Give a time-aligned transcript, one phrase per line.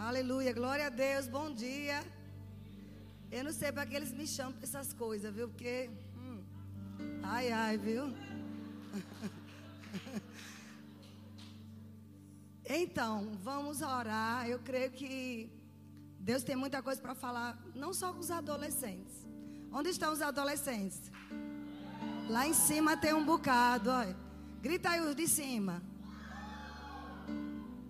[0.00, 2.04] Aleluia, glória a Deus, bom dia.
[3.32, 5.48] Eu não sei para que eles me chamam para essas coisas, viu?
[5.48, 5.90] Porque.
[6.16, 6.40] Hum,
[7.20, 8.04] ai, ai, viu?
[12.64, 14.48] então, vamos orar.
[14.48, 15.50] Eu creio que
[16.20, 19.26] Deus tem muita coisa para falar, não só com os adolescentes.
[19.72, 21.10] Onde estão os adolescentes?
[22.30, 24.16] Lá em cima tem um bocado, olha.
[24.62, 25.82] Grita aí os de cima.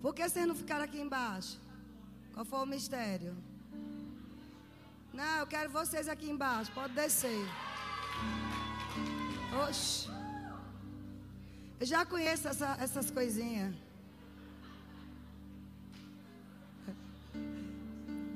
[0.01, 1.68] Por que vocês não ficaram aqui embaixo?
[2.39, 3.35] Qual foi o mistério?
[5.13, 6.71] Não, eu quero vocês aqui embaixo.
[6.71, 7.45] Pode descer.
[9.61, 10.07] Oxe.
[11.81, 13.75] Eu já conheço essa, essas coisinhas.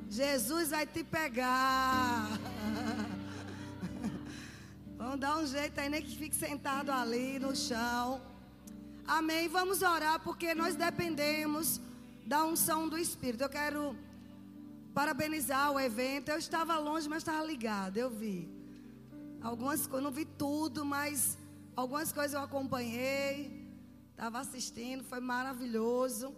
[0.10, 2.28] Jesus vai te pegar.
[5.00, 8.22] Vamos dar um jeito aí, nem que fique sentado ali no chão.
[9.08, 9.48] Amém.
[9.48, 11.80] Vamos orar porque nós dependemos
[12.26, 13.44] da unção do Espírito.
[13.44, 13.96] Eu quero
[14.94, 16.30] parabenizar o evento.
[16.30, 17.98] Eu estava longe, mas estava ligado.
[17.98, 18.50] Eu vi
[19.42, 21.38] algumas coisas, não vi tudo, mas
[21.76, 23.64] algumas coisas eu acompanhei.
[24.12, 26.34] Estava assistindo, foi maravilhoso.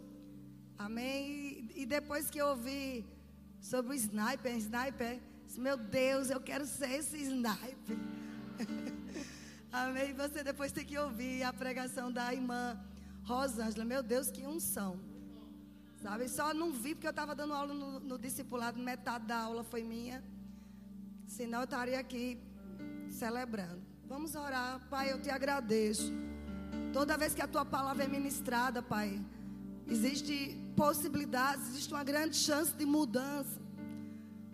[0.77, 1.69] Amém.
[1.75, 3.05] E, e depois que eu ouvi
[3.61, 7.97] sobre o sniper, sniper, disse, meu Deus, eu quero ser esse sniper.
[9.71, 10.13] Amém.
[10.13, 12.79] Você depois tem que ouvir a pregação da irmã
[13.23, 13.83] Rosângela.
[13.83, 14.99] Meu Deus, que unção.
[16.05, 16.29] Sabe?
[16.29, 19.83] Só não vi porque eu estava dando aula no, no, discipulado, metade da aula foi
[19.83, 20.23] minha.
[21.27, 22.37] Senão eu estaria aqui
[23.09, 23.81] celebrando.
[24.07, 24.79] Vamos orar.
[24.87, 26.13] Pai, eu te agradeço.
[26.93, 29.19] Toda vez que a tua palavra é ministrada, Pai,
[29.87, 33.59] existe possibilidades, existe uma grande chance de mudança.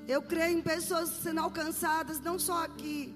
[0.07, 3.13] Eu creio em pessoas sendo alcançadas, não só aqui,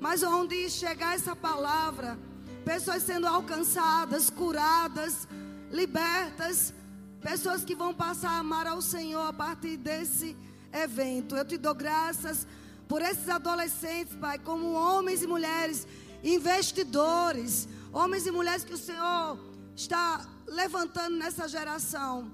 [0.00, 2.18] mas onde chegar essa palavra,
[2.64, 5.28] pessoas sendo alcançadas, curadas,
[5.70, 6.72] libertas,
[7.20, 10.36] pessoas que vão passar a amar ao Senhor a partir desse
[10.72, 11.36] evento.
[11.36, 12.46] Eu te dou graças
[12.88, 15.86] por esses adolescentes, Pai, como homens e mulheres
[16.22, 19.38] investidores, homens e mulheres que o Senhor
[19.74, 22.30] está levantando nessa geração.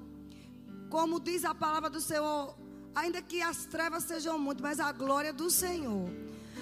[0.90, 2.54] Como diz a palavra do Senhor,
[2.94, 6.10] ainda que as trevas sejam muito, mas a glória do Senhor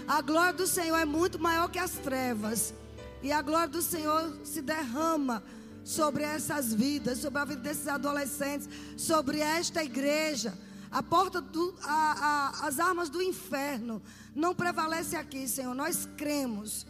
[0.07, 2.75] a glória do Senhor é muito maior que as trevas.
[3.23, 5.43] E a glória do Senhor se derrama
[5.85, 10.57] sobre essas vidas, sobre a vida desses adolescentes, sobre esta igreja.
[10.91, 14.03] A porta do, a, a, as armas do inferno
[14.35, 15.75] não prevalece aqui, Senhor.
[15.75, 16.87] Nós cremos.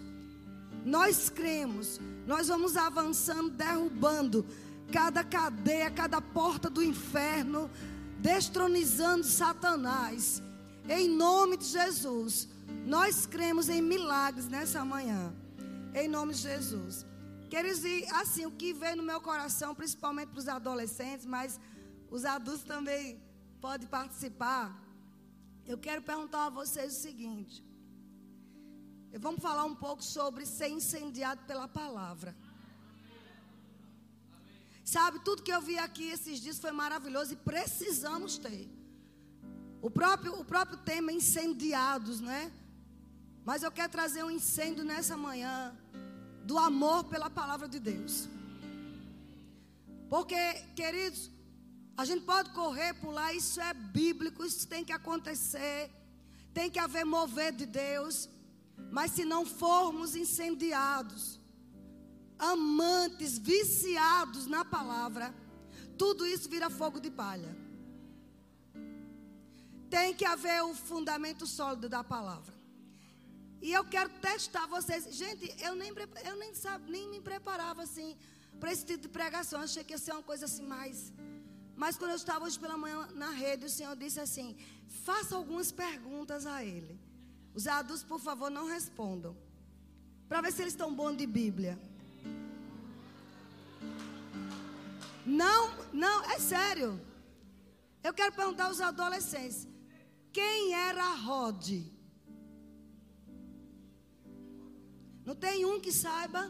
[0.85, 2.01] Nós cremos.
[2.27, 4.47] Nós vamos avançando, derrubando
[4.91, 7.71] cada cadeia, cada porta do inferno,
[8.19, 10.43] destronizando Satanás.
[10.89, 12.49] Em nome de Jesus.
[12.87, 15.33] Nós cremos em milagres nessa manhã.
[15.95, 17.05] Em nome de Jesus.
[17.53, 21.59] Queridos, e assim, o que veio no meu coração, principalmente para os adolescentes, mas
[22.09, 23.21] os adultos também
[23.61, 24.65] podem participar.
[25.67, 27.57] Eu quero perguntar a vocês o seguinte.
[29.19, 32.37] Vamos falar um pouco sobre ser incendiado pela palavra.
[34.85, 38.71] Sabe, tudo que eu vi aqui esses dias foi maravilhoso e precisamos ter.
[39.83, 42.53] O próprio, o próprio tema incendiados, né?
[43.45, 45.77] Mas eu quero trazer um incêndio nessa manhã
[46.51, 48.29] do amor pela palavra de Deus.
[50.13, 50.43] Porque,
[50.75, 51.31] queridos,
[51.97, 55.79] a gente pode correr, pular, isso é bíblico, isso tem que acontecer.
[56.53, 58.29] Tem que haver mover de Deus.
[58.91, 61.39] Mas se não formos incendiados,
[62.37, 65.33] amantes, viciados na palavra,
[65.97, 67.57] tudo isso vira fogo de palha.
[69.89, 72.60] Tem que haver o fundamento sólido da palavra.
[73.61, 75.05] E eu quero testar vocês.
[75.15, 75.93] Gente, eu nem,
[76.25, 78.17] eu nem, sabe, nem me preparava assim
[78.59, 79.61] para esse tipo de pregação.
[79.61, 81.13] Achei que ia ser uma coisa assim mais.
[81.77, 84.57] Mas quando eu estava hoje pela manhã na rede, o Senhor disse assim:
[85.05, 86.99] faça algumas perguntas a Ele.
[87.55, 89.37] Os adultos, por favor, não respondam.
[90.29, 91.79] Para ver se eles estão bons de Bíblia.
[95.27, 97.01] Não, não, é sério.
[98.03, 99.69] Eu quero perguntar aos adolescentes:
[100.33, 101.83] quem era Rod?
[105.31, 106.41] Não tem um que saiba.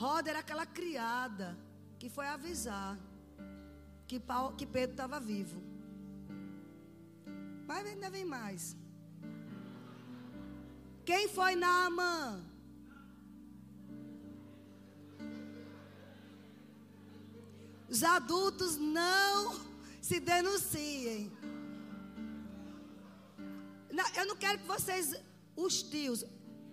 [0.00, 1.58] Roda era aquela criada
[1.98, 2.96] que foi avisar
[4.06, 5.60] que, Paulo, que Pedro estava vivo.
[7.66, 8.76] Mas ainda vem mais.
[11.04, 12.44] Quem foi Naamã?
[17.88, 19.60] Os adultos não
[20.00, 21.32] se denunciem.
[24.20, 25.12] eu não quero que vocês,
[25.56, 26.24] os tios,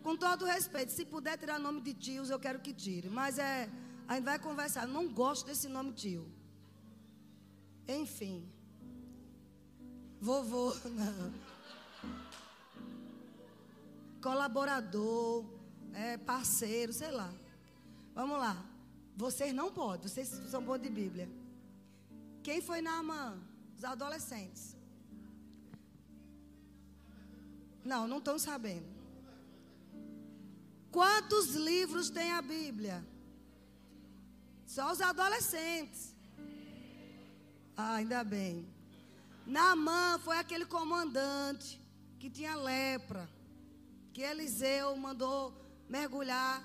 [0.10, 3.10] com todo respeito, se puder tirar nome de tios, eu quero que tire.
[3.12, 3.70] Mas é,
[4.08, 4.86] a gente vai conversar.
[4.86, 6.28] Eu não gosto desse nome tio.
[7.88, 8.38] Enfim.
[10.20, 11.32] Vovô, não.
[14.20, 15.46] Colaborador,
[15.94, 17.32] é, parceiro, sei lá.
[18.16, 18.58] Vamos lá.
[19.16, 21.30] Vocês não podem, vocês são bons de Bíblia.
[22.42, 23.38] Quem foi Naamã?
[23.78, 24.76] Os adolescentes.
[27.86, 28.88] Não, não estão sabendo.
[30.91, 33.06] Quantos livros tem a Bíblia?
[34.65, 36.15] Só os adolescentes.
[37.75, 38.68] Ah, ainda bem.
[39.45, 41.81] Naamã foi aquele comandante
[42.19, 43.30] que tinha lepra,
[44.13, 45.53] que Eliseu mandou
[45.88, 46.63] mergulhar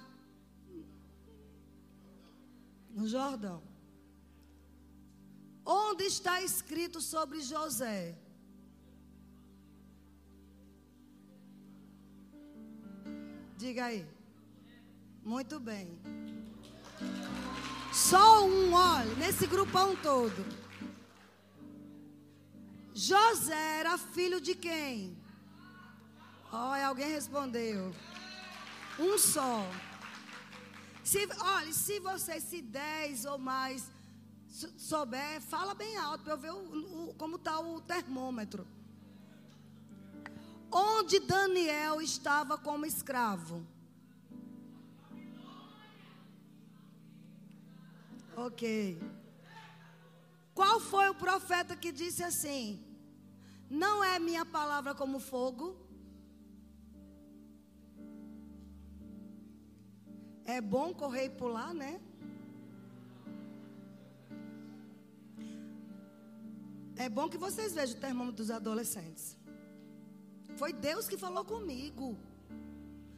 [2.91, 3.63] no Jordão.
[5.65, 8.19] Onde está escrito sobre José?
[13.57, 14.14] Diga aí.
[15.25, 15.99] Muito bem.
[17.93, 20.45] Só um, olha, nesse grupão todo.
[22.93, 25.17] José era filho de quem?
[26.53, 27.95] Olha, alguém respondeu.
[28.99, 29.67] Um só.
[31.03, 33.91] Se, olha, se você, se dez ou mais
[34.77, 38.67] souber, fala bem alto para eu ver o, o, como está o termômetro.
[40.71, 43.67] Onde Daniel estava como escravo?
[48.37, 48.99] Ok.
[50.55, 52.83] Qual foi o profeta que disse assim:
[53.69, 55.77] Não é minha palavra como fogo?
[60.45, 62.01] É bom correr e pular, né?
[66.97, 69.37] É bom que vocês vejam o termômetro dos adolescentes.
[70.57, 72.17] Foi Deus que falou comigo.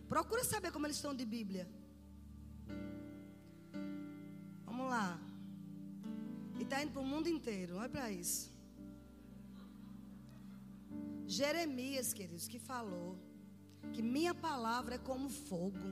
[0.08, 1.68] Procura saber como eles estão de Bíblia.
[4.94, 5.18] Lá.
[6.58, 7.76] E está indo para o mundo inteiro.
[7.76, 8.44] Olha para isso.
[11.26, 13.18] Jeremias, queridos, que falou
[13.92, 15.88] que minha palavra é como fogo.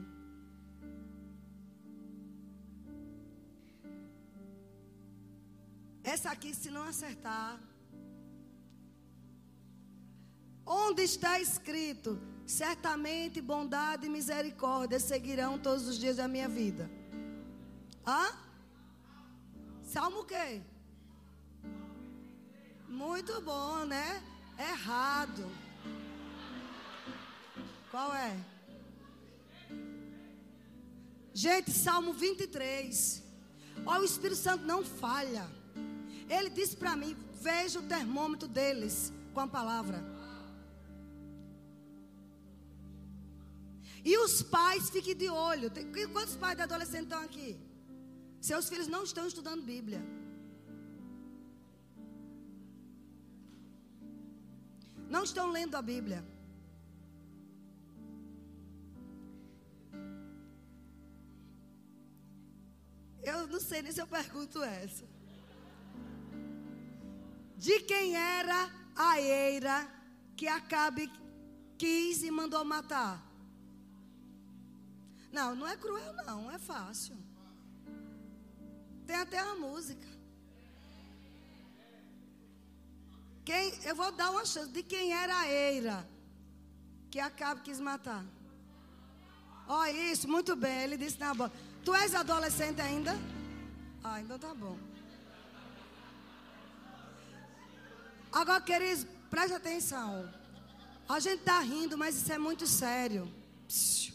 [6.03, 7.59] Essa aqui, se não acertar.
[10.65, 16.89] Onde está escrito: certamente bondade e misericórdia seguirão todos os dias da minha vida.
[18.05, 18.44] Hã?
[19.95, 20.61] Salmo o quê?
[22.85, 24.21] Muito bom, né?
[24.59, 25.49] Errado.
[27.89, 28.35] Qual é?
[31.33, 33.23] Gente, Salmo 23.
[33.85, 35.49] Olha, o Espírito Santo não falha.
[36.29, 40.03] Ele disse para mim: veja o termômetro deles com a palavra.
[44.03, 45.71] E os pais fiquem de olho.
[46.11, 47.64] Quantos pais de adolescente estão aqui?
[48.47, 50.01] Seus filhos não estão estudando Bíblia.
[55.09, 56.23] Não estão lendo a Bíblia.
[63.23, 65.05] Eu não sei nem se eu pergunto essa.
[67.57, 69.77] De quem era a eira
[70.37, 71.11] que Acabe
[71.79, 73.15] quis e mandou matar?
[75.31, 77.24] Não, não é cruel, não, é fácil.
[79.05, 80.07] Tem até uma música.
[83.43, 86.07] Quem, eu vou dar uma chance de quem era a eira
[87.11, 88.25] que Acabe quis matar.
[89.67, 90.83] Ó, oh, isso, muito bem.
[90.83, 91.55] Ele disse na boca.
[91.83, 93.15] Tu és adolescente ainda?
[94.03, 94.77] Ah, então tá bom.
[98.31, 100.29] Agora, queridos, preste atenção.
[101.07, 103.31] A gente tá rindo, mas isso é muito sério.
[103.67, 104.14] Psiu.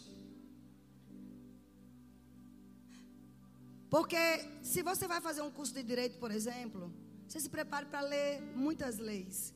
[3.93, 4.23] Porque
[4.71, 6.83] se você vai fazer um curso de direito, por exemplo,
[7.27, 9.53] você se prepare para ler muitas leis.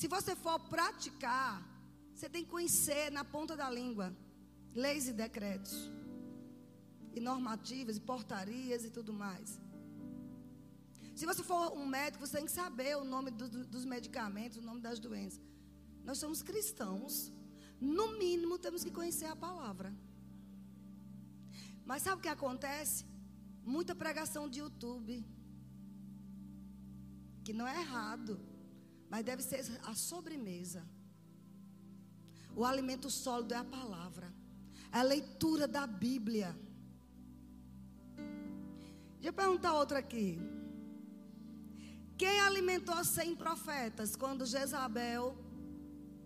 [0.00, 1.52] Se você for praticar,
[2.14, 4.06] você tem que conhecer na ponta da língua
[4.84, 5.74] leis e decretos,
[7.16, 9.58] e normativas, e portarias e tudo mais.
[11.16, 14.58] Se você for um médico, você tem que saber o nome do, do, dos medicamentos,
[14.58, 15.42] o nome das doenças.
[16.04, 17.32] Nós somos cristãos.
[17.80, 19.92] No mínimo, temos que conhecer a palavra.
[21.84, 23.04] Mas sabe o que acontece?
[23.66, 25.26] Muita pregação de YouTube.
[27.44, 28.40] Que não é errado,
[29.10, 30.86] mas deve ser a sobremesa.
[32.54, 34.32] O alimento sólido é a palavra,
[34.90, 36.56] é a leitura da Bíblia.
[39.14, 40.38] Deixa eu perguntar outra aqui.
[42.16, 45.36] Quem alimentou cem profetas quando Jezabel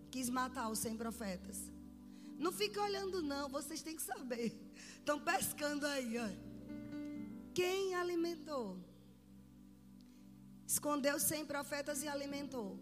[0.09, 1.69] quis matar os cem profetas?
[2.39, 4.57] Não fica olhando, não, vocês têm que saber.
[4.97, 6.50] Estão pescando aí, olha.
[7.53, 8.77] Quem alimentou?
[10.73, 12.79] escondeu sem profetas e alimentou.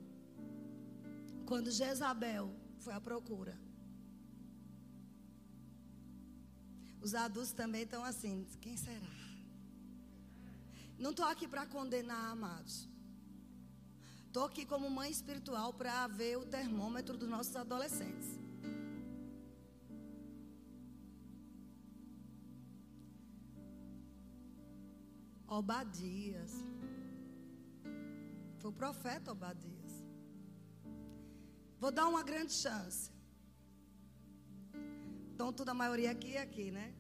[1.50, 2.46] Quando Jezabel
[2.84, 3.56] foi à procura.
[7.02, 9.16] Os adultos também estão assim: quem será?
[11.00, 12.88] Não estou aqui para condenar, amados.
[14.28, 18.30] Estou aqui como mãe espiritual para ver o termômetro dos nossos adolescentes.
[25.58, 26.54] Obadias.
[28.60, 29.94] Foi o profeta Obadias.
[31.80, 33.12] Vou dar uma grande chance.
[35.34, 36.94] Então, toda a maioria aqui é aqui, né?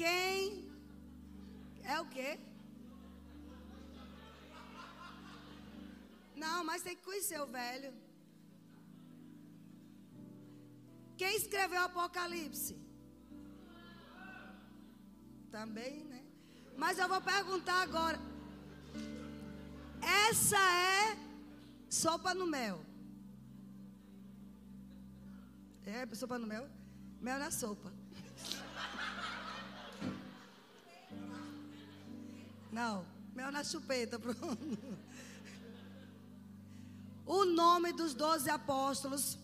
[0.00, 0.70] Quem
[1.82, 2.38] é o quê?
[6.44, 7.92] Não, mas tem que conhecer o velho.
[11.16, 12.85] Quem escreveu o Apocalipse?
[15.56, 16.22] Também, né?
[16.76, 18.20] Mas eu vou perguntar agora.
[20.28, 21.16] Essa é
[21.88, 22.84] sopa no mel.
[25.86, 26.68] É, sopa no mel?
[27.22, 27.90] Mel na sopa.
[32.70, 34.98] Não, mel na chupeta, pronto.
[37.24, 39.38] O nome dos doze apóstolos.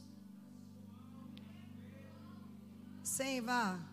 [3.02, 3.91] Sim, vá.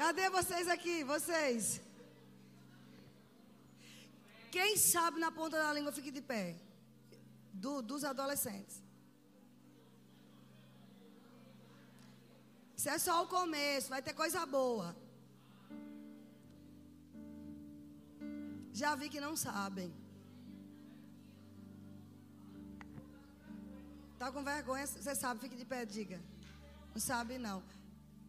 [0.00, 0.96] Cadê vocês aqui?
[1.12, 1.80] Vocês?
[4.54, 6.44] Quem sabe na ponta da língua fique de pé?
[7.52, 8.76] Do, dos adolescentes.
[12.76, 14.88] Isso é só o começo, vai ter coisa boa.
[18.80, 19.92] Já vi que não sabem.
[24.20, 24.86] Tá com vergonha?
[24.86, 26.20] Você sabe, fique de pé, diga.
[26.94, 27.58] Não sabe não.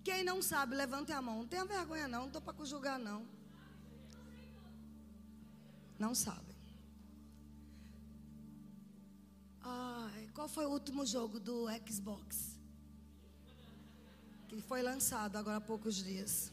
[0.03, 1.39] Quem não sabe, levante a mão.
[1.39, 3.25] Não tenha vergonha não, não estou para julgar não.
[5.97, 6.55] Não sabem.
[9.61, 12.59] Ai, qual foi o último jogo do Xbox?
[14.49, 16.51] que foi lançado agora há poucos dias.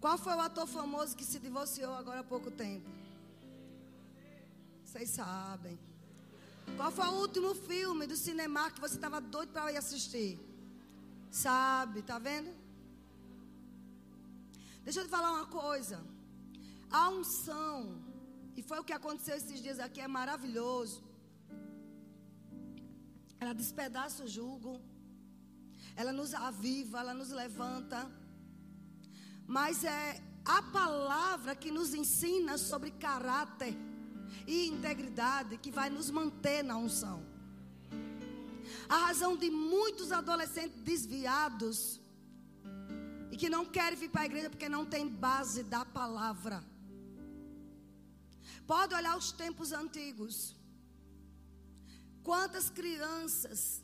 [0.00, 2.88] Qual foi o ator famoso que se divorciou agora há pouco tempo?
[4.84, 5.78] Vocês sabem.
[6.76, 10.38] Qual foi o último filme do cinema que você estava doido para ir assistir?
[11.30, 12.50] Sabe, tá vendo?
[14.84, 16.00] Deixa eu te falar uma coisa.
[16.90, 17.74] A unção,
[18.56, 21.02] e foi o que aconteceu esses dias aqui, é maravilhoso.
[23.38, 24.80] Ela despedaça o jugo.
[25.96, 28.10] Ela nos aviva, ela nos levanta.
[29.46, 33.74] Mas é a palavra que nos ensina sobre caráter
[34.46, 37.24] e integridade que vai nos manter na unção.
[38.88, 42.00] A razão de muitos adolescentes desviados
[43.30, 46.64] e que não querem vir para a igreja porque não tem base da palavra.
[48.66, 50.56] Pode olhar os tempos antigos.
[52.22, 53.82] Quantas crianças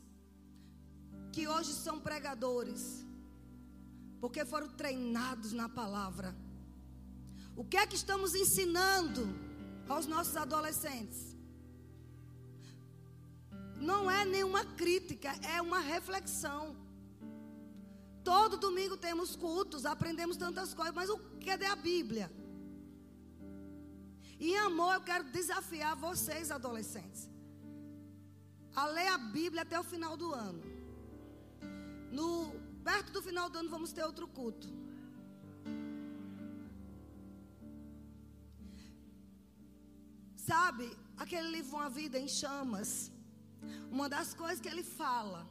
[1.31, 3.05] que hoje são pregadores,
[4.19, 6.35] porque foram treinados na palavra.
[7.55, 9.23] O que é que estamos ensinando
[9.89, 11.35] aos nossos adolescentes?
[13.75, 16.75] Não é nenhuma crítica, é uma reflexão.
[18.23, 22.31] Todo domingo temos cultos, aprendemos tantas coisas, mas o que é a Bíblia?
[24.39, 27.29] Em amor, eu quero desafiar vocês, adolescentes
[28.77, 30.61] a ler a Bíblia até o final do ano.
[32.11, 32.53] No,
[32.83, 34.67] perto do final do ano vamos ter outro culto.
[40.47, 43.11] Sabe, aquele livro Uma Vida em Chamas,
[43.91, 45.45] uma das coisas que ele fala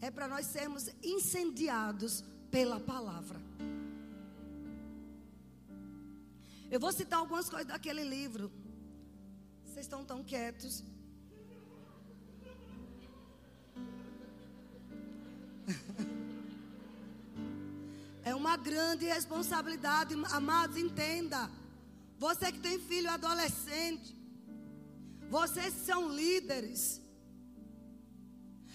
[0.00, 3.40] é para nós sermos incendiados pela palavra.
[6.70, 8.52] Eu vou citar algumas coisas daquele livro.
[9.64, 10.84] Vocês estão tão quietos.
[18.22, 21.50] É uma grande responsabilidade, amados, entenda.
[22.18, 24.17] Você que tem filho adolescente,
[25.28, 27.00] vocês são líderes.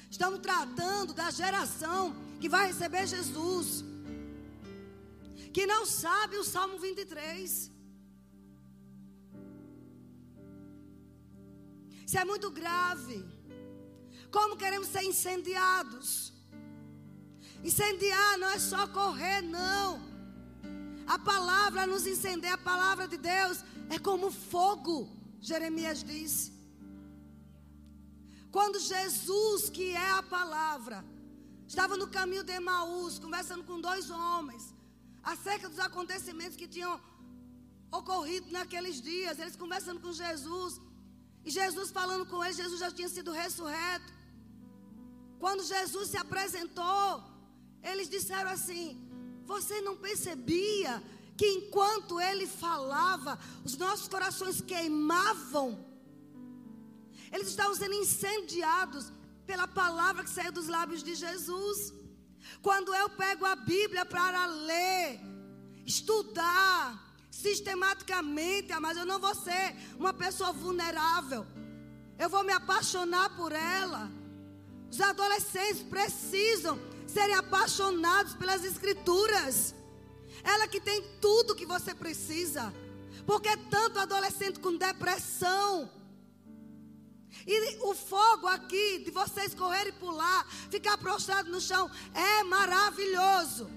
[0.09, 3.83] Estamos tratando da geração que vai receber Jesus,
[5.51, 7.71] que não sabe o Salmo 23.
[12.05, 13.25] Isso é muito grave.
[14.29, 16.33] Como queremos ser incendiados?
[17.63, 19.99] Incendiar não é só correr, não.
[21.07, 25.09] A palavra nos incendeia, a palavra de Deus é como fogo,
[25.49, 26.45] Jeremias disse.
[28.55, 30.97] Quando Jesus, que é a palavra,
[31.71, 34.63] estava no caminho de Emaús, conversando com dois homens,
[35.33, 36.93] acerca dos acontecimentos que tinham
[37.99, 40.73] ocorrido naqueles dias, eles conversando com Jesus,
[41.45, 44.11] e Jesus falando com eles, Jesus já tinha sido ressurreto.
[45.43, 47.07] Quando Jesus se apresentou,
[47.91, 48.85] eles disseram assim:
[49.53, 50.91] Você não percebia
[51.43, 55.67] que enquanto ele falava, os nossos corações queimavam?
[57.33, 59.11] Eles estavam sendo incendiados
[59.45, 61.93] pela palavra que saiu dos lábios de Jesus.
[62.61, 65.19] Quando eu pego a Bíblia para ler,
[65.85, 71.45] estudar, sistematicamente, mas eu não vou ser uma pessoa vulnerável.
[72.17, 74.09] Eu vou me apaixonar por ela.
[74.89, 79.75] Os adolescentes precisam serem apaixonados pelas escrituras.
[80.43, 82.73] Ela que tem tudo que você precisa.
[83.25, 85.89] Porque é tanto adolescente com depressão.
[87.47, 93.69] E o fogo aqui, de vocês correrem e pular, ficar prostrado no chão, é maravilhoso.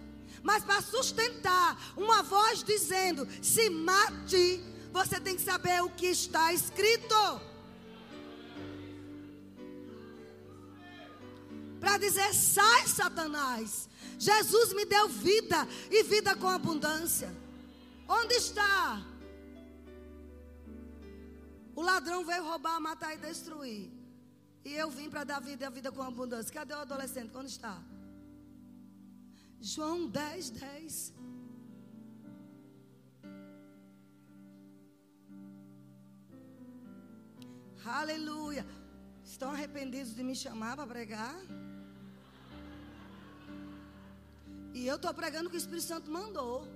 [0.42, 6.52] Mas para sustentar uma voz dizendo: se mate, você tem que saber o que está
[6.52, 7.40] escrito.
[11.80, 13.88] Para dizer: sai, Satanás.
[14.18, 17.32] Jesus me deu vida e vida com abundância.
[18.08, 19.04] Onde está?
[21.74, 23.90] O ladrão veio roubar, matar e destruir.
[24.64, 26.52] E eu vim para dar vida e a vida com abundância.
[26.52, 27.36] Cadê o adolescente?
[27.36, 27.80] Onde está?
[29.60, 31.14] João 10, 10.
[37.84, 38.66] Aleluia.
[39.24, 41.36] Estão arrependidos de me chamar para pregar?
[44.76, 46.68] E eu estou pregando o que o Espírito Santo mandou.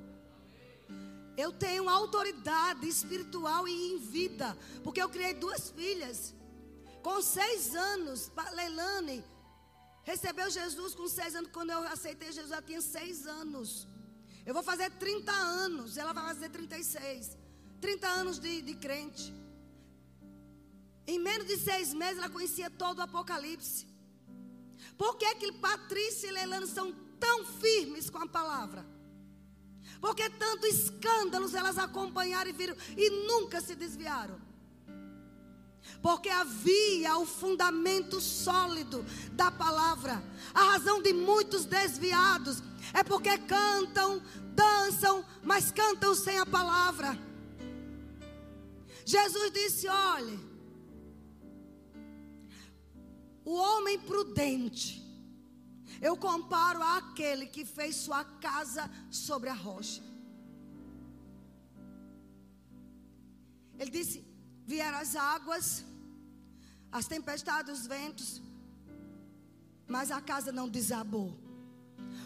[1.37, 4.57] Eu tenho autoridade espiritual e em vida.
[4.83, 6.35] Porque eu criei duas filhas.
[7.03, 9.23] Com seis anos, Leilane
[10.03, 11.51] recebeu Jesus com seis anos.
[11.53, 13.87] Quando eu aceitei Jesus, ela tinha seis anos.
[14.47, 15.99] Eu vou fazer 30 anos.
[15.99, 17.37] Ela vai fazer 36.
[17.83, 19.31] 30 anos de, de crente.
[21.07, 23.87] Em menos de seis meses, ela conhecia todo o Apocalipse.
[24.97, 28.85] Por que, que Patrícia e Leilani são tão firmes com a palavra?
[30.01, 34.41] Porque tanto escândalos elas acompanharam e viram e nunca se desviaram.
[36.03, 40.23] Porque havia o fundamento sólido da palavra.
[40.55, 42.63] A razão de muitos desviados
[42.95, 44.23] é porque cantam,
[44.55, 47.19] dançam, mas cantam sem a palavra.
[49.05, 50.39] Jesus disse: olhe,
[53.45, 55.00] o homem prudente,
[56.01, 60.03] eu comparo àquele que fez sua casa sobre a rocha.
[63.79, 64.25] Ele disse:
[64.67, 65.85] vieram as águas,
[66.91, 68.41] as tempestades, os ventos,
[69.87, 71.31] mas a casa não desabou.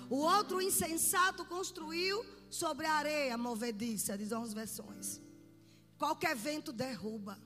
[0.09, 5.21] O outro insensato construiu sobre a areia movediça, dizem as versões.
[5.99, 7.39] Qualquer vento derruba.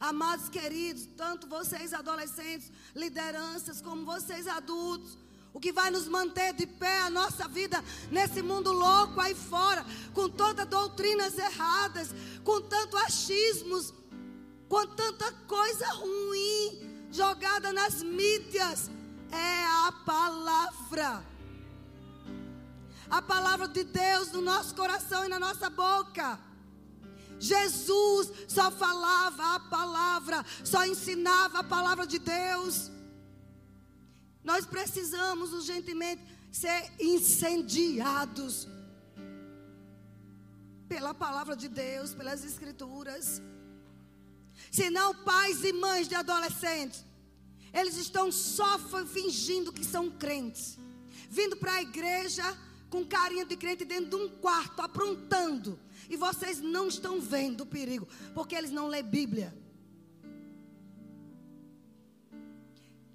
[0.00, 5.18] Amados queridos, tanto vocês adolescentes, lideranças, como vocês adultos,
[5.52, 9.84] o que vai nos manter de pé a nossa vida nesse mundo louco aí fora,
[10.14, 12.10] com tantas doutrinas erradas,
[12.44, 13.92] com tantos achismos,
[14.68, 18.90] com tanta coisa ruim jogada nas mídias,
[19.32, 21.24] é a palavra.
[23.10, 26.38] A palavra de Deus no nosso coração e na nossa boca.
[27.38, 32.90] Jesus só falava a palavra, só ensinava a palavra de Deus.
[34.42, 38.66] Nós precisamos urgentemente ser incendiados
[40.88, 43.42] pela palavra de Deus, pelas Escrituras.
[44.70, 47.04] Senão, pais e mães de adolescentes,
[47.72, 50.78] eles estão só fingindo que são crentes,
[51.28, 52.42] vindo para a igreja
[52.88, 55.78] com carinha de crente dentro de um quarto, aprontando.
[56.08, 59.54] E vocês não estão vendo o perigo, porque eles não lêem Bíblia.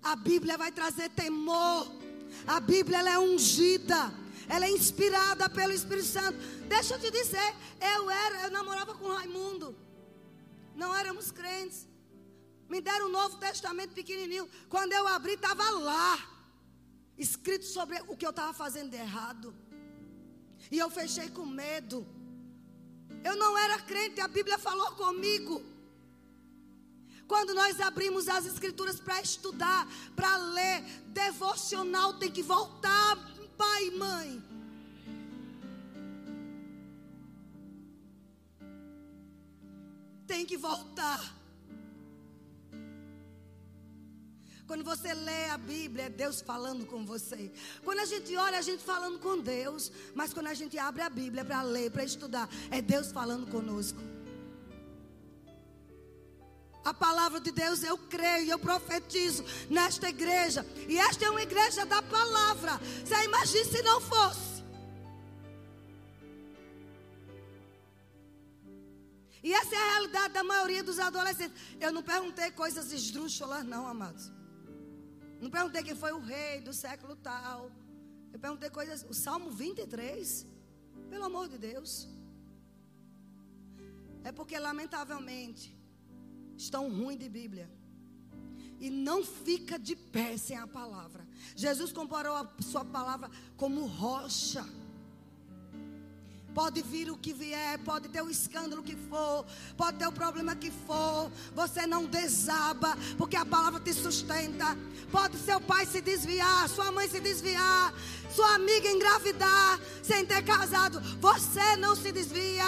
[0.01, 1.91] A Bíblia vai trazer temor.
[2.45, 4.13] A Bíblia é ungida.
[4.49, 6.37] Ela é inspirada pelo Espírito Santo.
[6.67, 7.55] Deixa eu te dizer,
[7.95, 9.75] eu era, eu namorava com Raimundo.
[10.75, 11.87] Não éramos crentes.
[12.67, 14.49] Me deram um Novo Testamento pequenininho.
[14.67, 16.29] Quando eu abri, estava lá.
[17.17, 19.53] Escrito sobre o que eu estava fazendo de errado.
[20.69, 22.05] E eu fechei com medo.
[23.23, 25.63] Eu não era crente, a Bíblia falou comigo.
[27.27, 33.17] Quando nós abrimos as escrituras para estudar, para ler, devocional tem que voltar,
[33.57, 34.43] pai e mãe.
[40.27, 41.42] Tem que voltar.
[44.73, 47.51] Quando você lê a Bíblia, é Deus falando com você.
[47.83, 49.91] Quando a gente olha, a gente falando com Deus.
[50.15, 53.99] Mas quando a gente abre a Bíblia para ler, para estudar, é Deus falando conosco.
[56.83, 60.65] A palavra de Deus eu creio, eu profetizo nesta igreja.
[60.89, 62.81] E esta é uma igreja da palavra.
[63.05, 64.63] Você imagina se não fosse.
[69.43, 71.55] E essa é a realidade da maioria dos adolescentes.
[71.79, 74.31] Eu não perguntei coisas esdrúxulas, não, amados.
[75.43, 77.69] Não perguntei quem foi o rei do século tal.
[78.31, 79.05] Eu perguntei coisas.
[79.09, 80.47] O Salmo 23.
[81.09, 82.07] Pelo amor de Deus.
[84.23, 85.77] É porque, lamentavelmente,
[86.57, 87.69] estão ruins de Bíblia.
[88.79, 91.27] E não fica de pé sem a palavra.
[91.57, 94.65] Jesus comparou a sua palavra como rocha.
[96.53, 100.55] Pode vir o que vier, pode ter o escândalo que for, pode ter o problema
[100.55, 101.31] que for.
[101.55, 104.77] Você não desaba, porque a palavra te sustenta.
[105.11, 107.93] Pode seu pai se desviar, sua mãe se desviar,
[108.33, 110.99] sua amiga engravidar sem ter casado.
[111.19, 112.65] Você não se desvia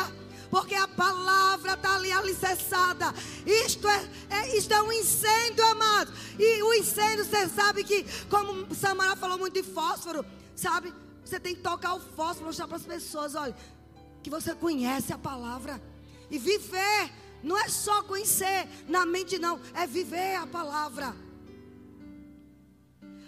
[0.50, 3.13] porque a palavra está ali alicerçada.
[3.45, 6.13] Isto é, é, isto é um incêndio, amado.
[6.39, 10.93] E o incêndio, você sabe que, como Samara falou muito de fósforo, sabe?
[11.26, 13.56] Você tem que tocar o fósforo, mostrar para as pessoas, olha,
[14.26, 15.80] que você conhece a palavra.
[16.32, 17.02] E viver,
[17.44, 21.16] não é só conhecer na mente, não, é viver a palavra.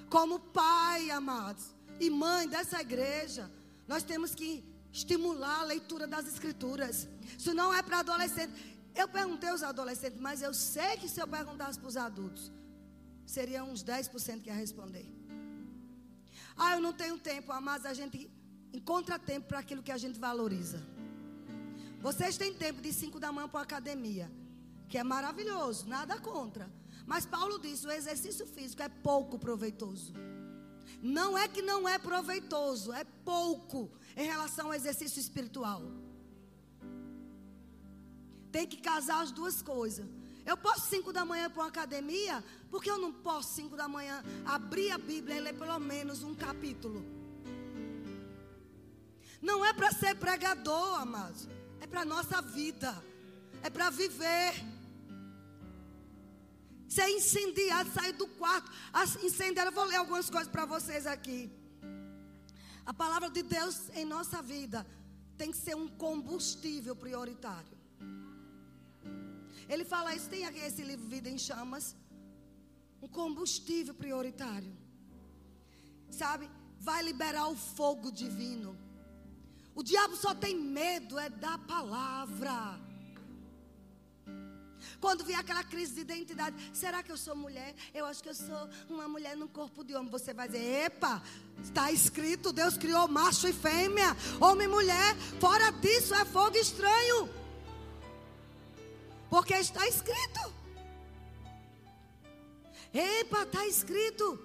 [0.10, 1.66] Como pai, amados,
[2.00, 3.44] e mãe dessa igreja,
[3.88, 7.08] nós temos que estimular a leitura das escrituras.
[7.38, 8.60] Isso não é para adolescentes.
[8.96, 12.52] Eu perguntei aos adolescentes, mas eu sei que se eu perguntasse para os adultos,
[13.24, 15.06] seria uns 10% que ia responder.
[16.58, 18.32] Ah, eu não tenho tempo, mas a gente
[18.74, 20.82] encontra tempo para aquilo que a gente valoriza.
[22.00, 24.32] Vocês têm tempo de 5 da manhã para a academia,
[24.88, 26.70] que é maravilhoso, nada contra.
[27.06, 30.14] Mas Paulo diz: o exercício físico é pouco proveitoso.
[31.02, 35.82] Não é que não é proveitoso, é pouco em relação ao exercício espiritual.
[38.52, 40.08] Tem que casar as duas coisas.
[40.46, 44.24] Eu posso 5 da manhã para uma academia, porque eu não posso 5 da manhã
[44.46, 47.17] abrir a Bíblia e ler pelo menos um capítulo.
[49.50, 51.48] Não é para ser pregador, amados.
[51.84, 52.92] É para nossa vida.
[53.68, 54.54] É para viver.
[56.96, 58.70] Ser incendiado, sair do quarto,
[59.28, 59.68] incendiar.
[59.68, 61.40] Eu vou ler algumas coisas para vocês aqui.
[62.86, 64.80] A palavra de Deus em nossa vida
[65.38, 67.78] tem que ser um combustível prioritário.
[69.70, 71.96] Ele fala isso, tem aqui esse livro Vida em Chamas.
[73.02, 74.74] Um combustível prioritário.
[76.10, 76.50] Sabe?
[76.90, 78.87] Vai liberar o fogo divino.
[79.78, 82.80] O diabo só tem medo é da palavra.
[85.00, 87.76] Quando vier aquela crise de identidade, será que eu sou mulher?
[87.94, 90.10] Eu acho que eu sou uma mulher no corpo de homem.
[90.10, 91.22] Você vai dizer: epa,
[91.62, 95.16] está escrito: Deus criou macho e fêmea, homem e mulher.
[95.40, 97.30] Fora disso é fogo estranho.
[99.30, 100.54] Porque está escrito.
[102.92, 104.44] Epa, está escrito.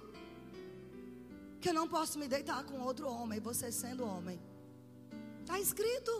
[1.59, 4.39] Que eu não posso me deitar com outro homem, você sendo homem.
[5.43, 6.13] Está escrito.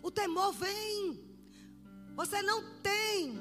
[0.00, 1.20] O temor vem.
[2.14, 3.36] Você não tem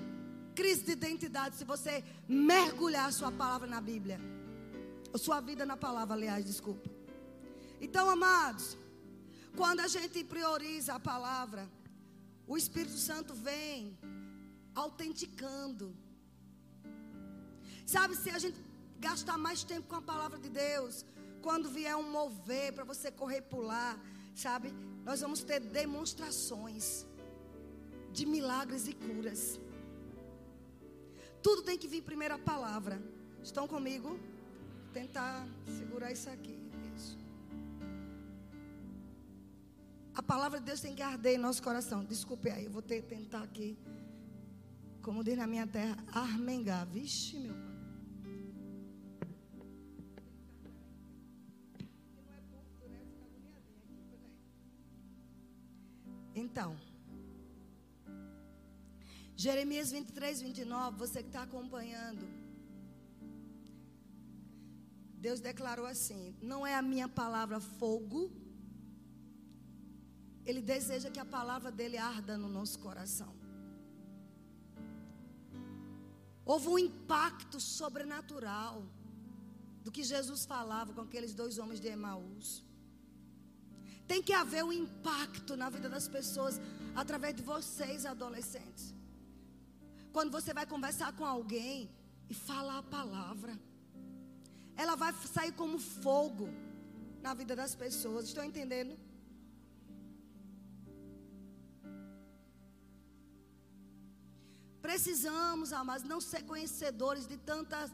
[0.55, 4.19] crise de identidade se você mergulhar a sua palavra na Bíblia.
[5.13, 6.89] A sua vida na palavra, aliás, desculpa.
[7.79, 8.77] Então, amados,
[9.55, 11.69] quando a gente prioriza a palavra,
[12.47, 13.97] o Espírito Santo vem
[14.73, 15.95] autenticando.
[17.85, 18.59] Sabe, se a gente
[18.99, 21.05] gastar mais tempo com a palavra de Deus,
[21.41, 23.99] quando vier um mover para você correr pular,
[24.35, 24.73] sabe?
[25.05, 27.05] Nós vamos ter demonstrações
[28.11, 29.59] de milagres e curas.
[31.41, 33.01] Tudo tem que vir primeiro a palavra.
[33.43, 34.19] Estão comigo?
[34.93, 36.59] Tentar segurar isso aqui.
[36.95, 37.17] Isso.
[40.13, 42.03] A palavra de Deus tem que arder em nosso coração.
[42.03, 43.77] Desculpe aí, eu vou ter, tentar aqui.
[45.01, 46.85] Como diz na minha terra, armengar.
[46.85, 47.70] Vixe, meu pai.
[56.41, 56.71] Então.
[59.43, 62.25] Jeremias 23, 29, você que está acompanhando.
[65.25, 68.21] Deus declarou assim: Não é a minha palavra fogo.
[70.49, 73.31] Ele deseja que a palavra dele arda no nosso coração.
[76.43, 78.75] Houve um impacto sobrenatural
[79.83, 82.47] do que Jesus falava com aqueles dois homens de Emaús.
[84.11, 86.55] Tem que haver um impacto na vida das pessoas
[87.01, 88.87] através de vocês, adolescentes.
[90.15, 91.77] quando você vai conversar com alguém
[92.31, 93.53] e falar a palavra.
[94.75, 96.47] Ela vai sair como fogo
[97.25, 98.25] na vida das pessoas.
[98.25, 98.93] Estão entendendo?
[104.87, 107.89] Precisamos, amados, não ser conhecedores de tantas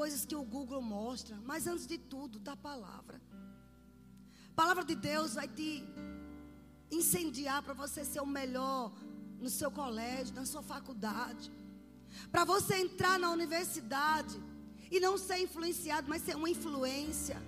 [0.00, 3.20] coisas que o Google mostra, mas antes de tudo, da palavra.
[4.50, 5.84] A palavra de Deus vai te
[6.90, 8.92] incendiar para você ser o melhor
[9.40, 11.50] no seu colégio, na sua faculdade.
[12.30, 14.38] Para você entrar na universidade
[14.90, 17.40] e não ser influenciado, mas ser uma influência.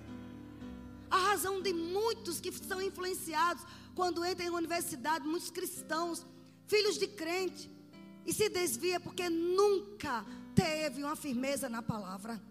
[1.11, 3.63] A razão de muitos que são influenciados
[3.93, 6.25] quando entram em universidade, muitos cristãos,
[6.65, 7.69] filhos de crente,
[8.25, 12.41] e se desvia porque nunca teve uma firmeza na palavra.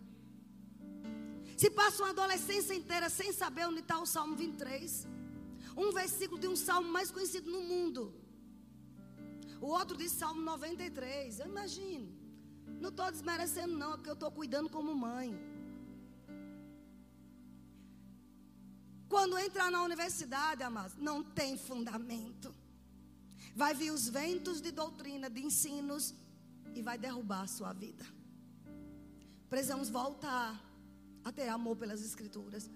[1.57, 5.07] Se passa uma adolescência inteira sem saber onde está o Salmo 23,
[5.77, 8.15] um versículo de um salmo mais conhecido no mundo.
[9.61, 11.41] O outro diz Salmo 93.
[11.41, 12.09] Eu imagino.
[12.81, 15.39] Não estou desmerecendo, não, é porque eu estou cuidando como mãe.
[19.09, 22.55] Quando entrar na universidade, amados, não tem fundamento.
[23.55, 26.15] Vai vir os ventos de doutrina, de ensinos,
[26.75, 28.05] e vai derrubar a sua vida.
[29.51, 30.59] Precisamos voltar
[31.25, 32.71] a ter amor pelas Escrituras.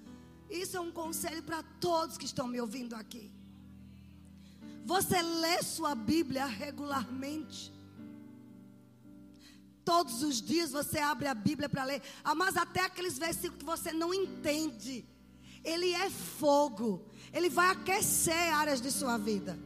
[0.48, 3.32] Isso é um conselho para todos que estão me ouvindo aqui.
[4.84, 7.72] Você lê sua Bíblia regularmente.
[9.84, 12.02] Todos os dias você abre a Bíblia para ler.
[12.22, 15.04] Ah, mas até aqueles versículos que você não entende.
[15.64, 17.04] Ele é fogo.
[17.32, 19.58] Ele vai aquecer áreas de sua vida.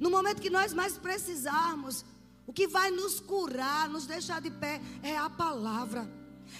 [0.00, 2.04] No momento que nós mais precisarmos,
[2.46, 6.10] o que vai nos curar, nos deixar de pé, é a palavra.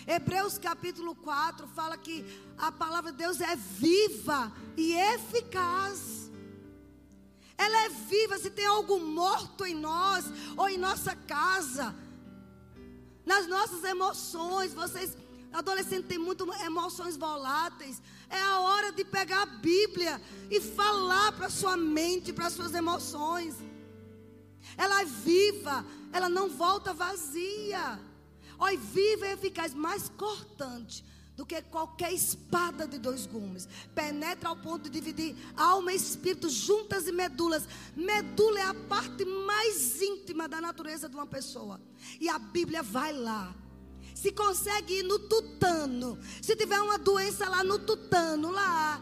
[0.07, 2.25] Hebreus capítulo 4 fala que
[2.59, 6.31] a palavra de Deus é viva e eficaz.
[7.57, 11.95] Ela é viva se tem algo morto em nós ou em nossa casa.
[13.25, 15.17] Nas nossas emoções, vocês
[15.53, 18.03] adolescentes têm muitas emoções voláteis.
[18.29, 23.55] É a hora de pegar a Bíblia e falar para sua mente, para suas emoções.
[24.77, 27.99] Ela é viva, ela não volta vazia.
[28.65, 31.05] Olha, viva e eficaz, mais cortante
[31.37, 33.69] do que qualquer espada de dois gumes.
[33.95, 37.69] Penetra ao ponto de dividir alma e espírito, juntas e medulas.
[37.95, 41.79] Medula é a parte mais íntima da natureza de uma pessoa.
[42.19, 43.55] E a Bíblia vai lá.
[44.15, 48.99] Se consegue ir no tutano, se tiver uma doença lá no tutano, lá,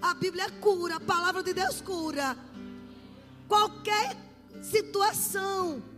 [0.00, 2.34] a Bíblia cura, a palavra de Deus cura.
[3.46, 4.16] Qualquer
[4.62, 5.89] situação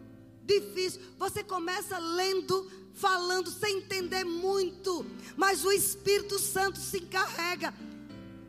[0.61, 5.05] difícil, você começa lendo falando sem entender muito,
[5.37, 7.75] mas o Espírito Santo se encarrega.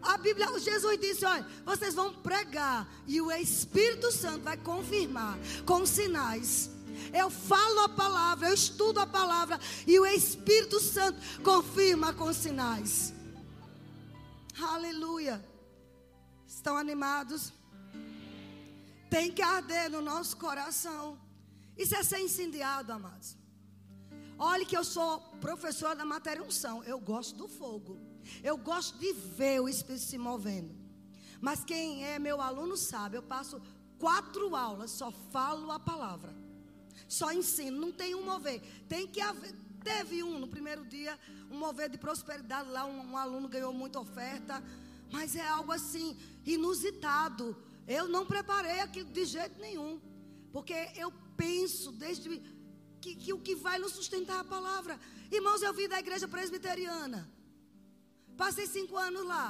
[0.02, 5.86] A Bíblia, Jesus disse: olha, vocês vão pregar e o Espírito Santo vai confirmar com
[5.86, 6.70] sinais.
[7.14, 13.14] Eu falo a palavra, eu estudo a palavra e o Espírito Santo confirma com sinais.
[14.62, 15.44] Aleluia.
[16.48, 17.52] Estão animados?
[19.10, 21.18] Tem que arder no nosso coração.
[21.78, 23.38] Isso é ser incendiado, amados.
[24.38, 26.84] Olhe que eu sou professora da matéria unção.
[26.84, 28.00] Eu gosto do fogo.
[28.44, 30.76] Eu gosto de ver o Espírito se movendo.
[31.40, 33.62] Mas quem é meu aluno sabe, eu passo
[34.00, 36.34] quatro aulas, só falo a palavra.
[37.08, 38.62] Só ensino, não tem um mover.
[38.88, 39.54] Tem que haver.
[39.84, 41.20] Teve um no primeiro dia,
[41.52, 44.64] um mover de prosperidade lá, um, um aluno ganhou muita oferta.
[45.12, 47.56] Mas é algo assim, inusitado.
[47.86, 50.02] Eu não preparei aquilo de jeito nenhum.
[50.54, 52.30] Porque eu penso desde
[53.02, 55.00] que, que o que vai nos sustentar é a palavra.
[55.32, 57.28] Irmãos, eu vim da igreja presbiteriana.
[58.38, 59.48] Passei cinco anos lá.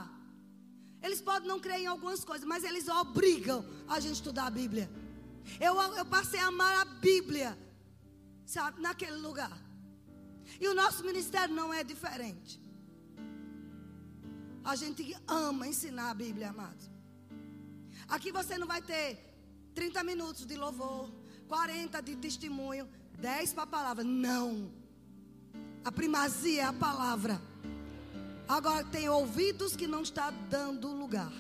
[1.02, 4.90] Eles podem não crer em algumas coisas, mas eles obrigam a gente estudar a Bíblia.
[5.60, 7.58] Eu, eu passei a amar a Bíblia,
[8.46, 9.60] sabe, naquele lugar.
[10.62, 12.62] E o nosso ministério não é diferente.
[14.64, 16.90] A gente ama ensinar a Bíblia, amados.
[18.08, 19.33] Aqui você não vai ter
[19.74, 21.10] 30 minutos de louvor,
[21.48, 22.88] 40 de testemunho.
[23.20, 24.04] 10 para a palavra.
[24.04, 24.72] Não.
[25.84, 27.42] A primazia é a palavra.
[28.48, 31.32] Agora tem ouvidos que não está dando lugar.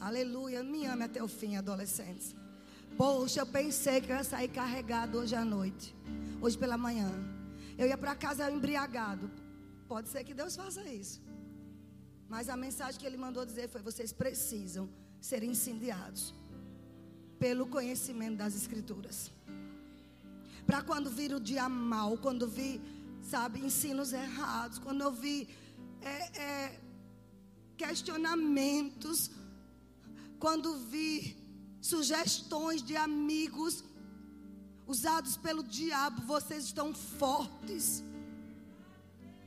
[0.00, 0.62] Aleluia.
[0.62, 2.34] Me ame até o fim, adolescentes.
[2.96, 5.94] Poxa, eu pensei que eu ia sair carregado hoje à noite.
[6.40, 7.12] Hoje pela manhã.
[7.76, 9.30] Eu ia para casa embriagado.
[9.86, 11.20] Pode ser que Deus faça isso.
[12.28, 14.88] Mas a mensagem que ele mandou dizer foi: vocês precisam
[15.20, 16.34] ser incendiados
[17.38, 19.30] pelo conhecimento das Escrituras.
[20.66, 22.80] Para quando vir o dia mal, quando vir,
[23.22, 25.48] sabe, ensinos errados, quando eu vi
[26.02, 26.80] é, é,
[27.76, 29.30] questionamentos,
[30.38, 31.36] quando vi
[31.80, 33.82] sugestões de amigos
[34.86, 38.02] usados pelo diabo, vocês estão fortes.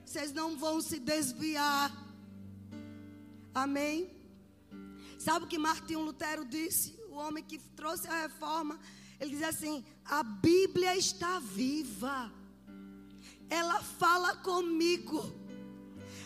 [0.05, 1.91] Vocês não vão se desviar.
[3.53, 4.09] Amém?
[5.17, 6.97] Sabe o que Martinho Lutero disse?
[7.09, 8.79] O homem que trouxe a reforma.
[9.19, 12.31] Ele diz assim: a Bíblia está viva.
[13.49, 15.31] Ela fala comigo.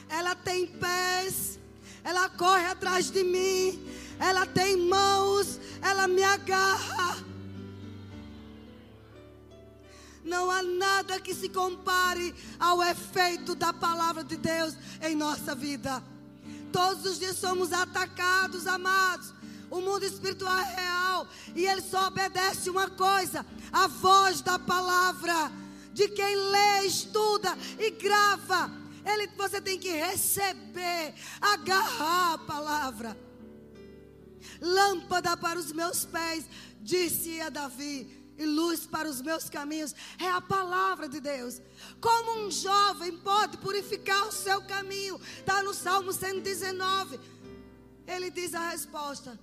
[0.07, 1.59] Ela tem pés.
[2.03, 3.85] Ela corre atrás de mim.
[4.19, 5.59] Ela tem mãos.
[5.81, 7.25] Ela me agarra.
[10.23, 16.01] Não há nada que se compare ao efeito da palavra de Deus em nossa vida.
[16.71, 19.33] Todos os dias somos atacados, amados.
[19.69, 25.51] O mundo espiritual é real e ele só obedece uma coisa: a voz da palavra
[25.93, 28.71] de quem lê, estuda e grava.
[29.05, 33.17] Ele, você tem que receber, agarrar a palavra.
[34.59, 36.45] Lâmpada para os meus pés,
[36.81, 41.61] disse a Davi e luz para os meus caminhos é a palavra de Deus.
[42.05, 45.19] Como um jovem pode purificar o seu caminho?
[45.39, 47.19] Está no Salmo 119.
[48.05, 49.39] Ele diz a resposta: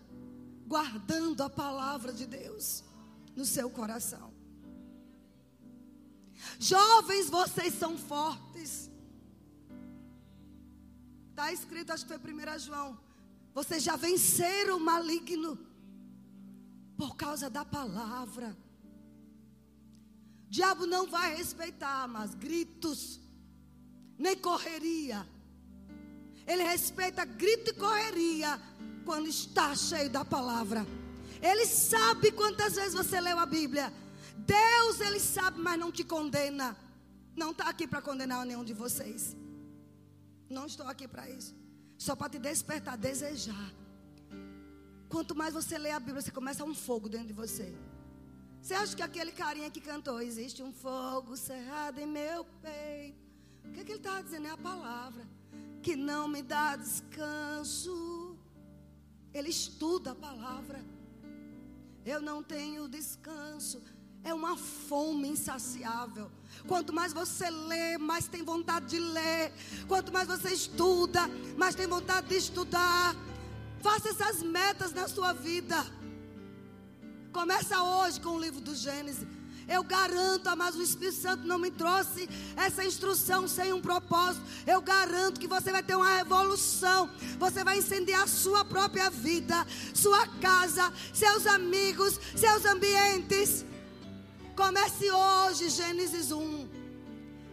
[0.65, 2.85] guardando a palavra de Deus
[3.35, 4.33] no seu coração.
[6.61, 8.89] Jovens, vocês são fortes.
[11.31, 12.97] Está escrito, acho que foi 1 João.
[13.53, 15.59] Vocês já venceram o maligno
[16.97, 18.57] por causa da palavra
[20.53, 23.19] diabo não vai respeitar, mas gritos,
[24.19, 25.27] nem correria.
[26.47, 28.61] Ele respeita grito e correria
[29.07, 30.87] quando está cheio da palavra.
[31.41, 33.91] Ele sabe quantas vezes você leu a Bíblia.
[34.37, 36.77] Deus, ele sabe, mas não te condena.
[37.35, 39.35] Não está aqui para condenar nenhum de vocês.
[40.51, 41.55] Não estou aqui para isso.
[41.97, 43.73] Só para te despertar, desejar.
[45.09, 47.75] Quanto mais você lê a Bíblia, você começa um fogo dentro de você.
[48.63, 53.19] Você acha que aquele carinha que cantou, existe um fogo cerrado em meu peito?
[53.65, 54.47] O que, é que ele estava dizendo?
[54.47, 55.27] É a palavra.
[55.83, 58.39] Que não me dá descanso.
[59.35, 60.81] Ele estuda a palavra.
[62.07, 63.83] Eu não tenho descanso.
[64.23, 66.31] É uma fome insaciável.
[66.69, 69.53] Quanto mais você lê, mais tem vontade de ler.
[69.89, 71.23] Quanto mais você estuda,
[71.57, 73.17] mais tem vontade de estudar.
[73.81, 75.85] Faça essas metas na sua vida.
[77.33, 79.27] Começa hoje com o livro do Gênesis.
[79.67, 84.45] Eu garanto, mas o Espírito Santo não me trouxe essa instrução sem um propósito.
[84.67, 87.09] Eu garanto que você vai ter uma revolução.
[87.39, 93.65] Você vai incendiar a sua própria vida, sua casa, seus amigos, seus ambientes.
[94.55, 96.69] Comece hoje, Gênesis 1.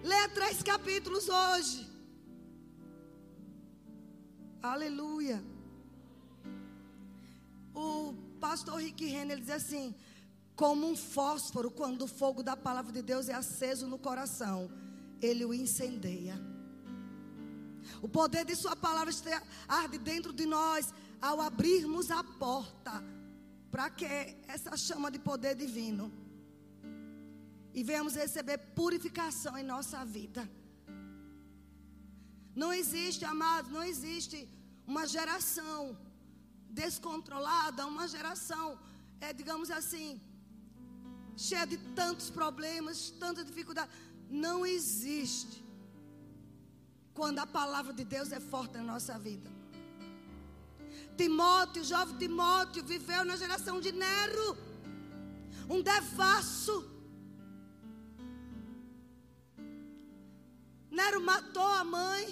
[0.04, 1.88] Leia três capítulos hoje.
[4.62, 5.42] Aleluia.
[7.74, 9.95] O pastor Rick Renner diz assim:
[10.56, 14.69] como um fósforo, quando o fogo da palavra de Deus é aceso no coração,
[15.21, 16.36] ele o incendeia.
[18.02, 19.13] O poder de Sua palavra
[19.67, 23.04] arde dentro de nós ao abrirmos a porta
[23.71, 24.06] para que
[24.47, 26.12] essa chama de poder divino
[27.73, 30.49] e venhamos receber purificação em nossa vida.
[32.56, 34.49] Não existe, amados, não existe
[34.86, 35.97] uma geração
[36.69, 38.79] descontrolada, uma geração,
[39.19, 40.21] é, digamos assim,
[41.36, 43.89] cheia de tantos problemas, tanta dificuldade.
[44.29, 45.63] Não existe
[47.13, 49.49] quando a palavra de Deus é forte na nossa vida.
[51.17, 54.58] Timóteo, jovem Timóteo, viveu na geração de Nero,
[55.69, 56.89] um devasso.
[60.89, 62.25] Nero matou a mãe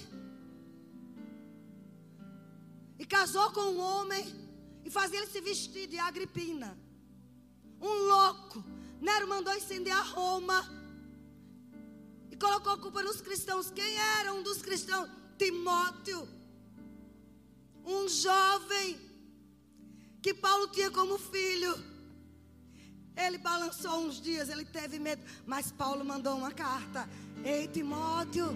[2.99, 4.25] e casou com um homem
[4.83, 6.77] e fazia ele se vestir de Agripina.
[7.81, 8.63] Um louco.
[8.99, 10.59] Nero mandou incendiar Roma
[12.31, 13.69] e colocou a culpa nos cristãos.
[13.69, 15.09] Quem era um dos cristãos?
[15.37, 16.27] Timóteo.
[17.85, 18.99] Um jovem
[20.21, 21.73] que Paulo tinha como filho.
[23.15, 27.09] Ele balançou uns dias, ele teve medo, mas Paulo mandou uma carta.
[27.43, 28.47] Ei, Timóteo,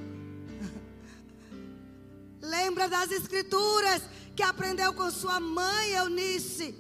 [2.42, 4.04] lembra das escrituras
[4.36, 6.76] que aprendeu com sua mãe Eunice.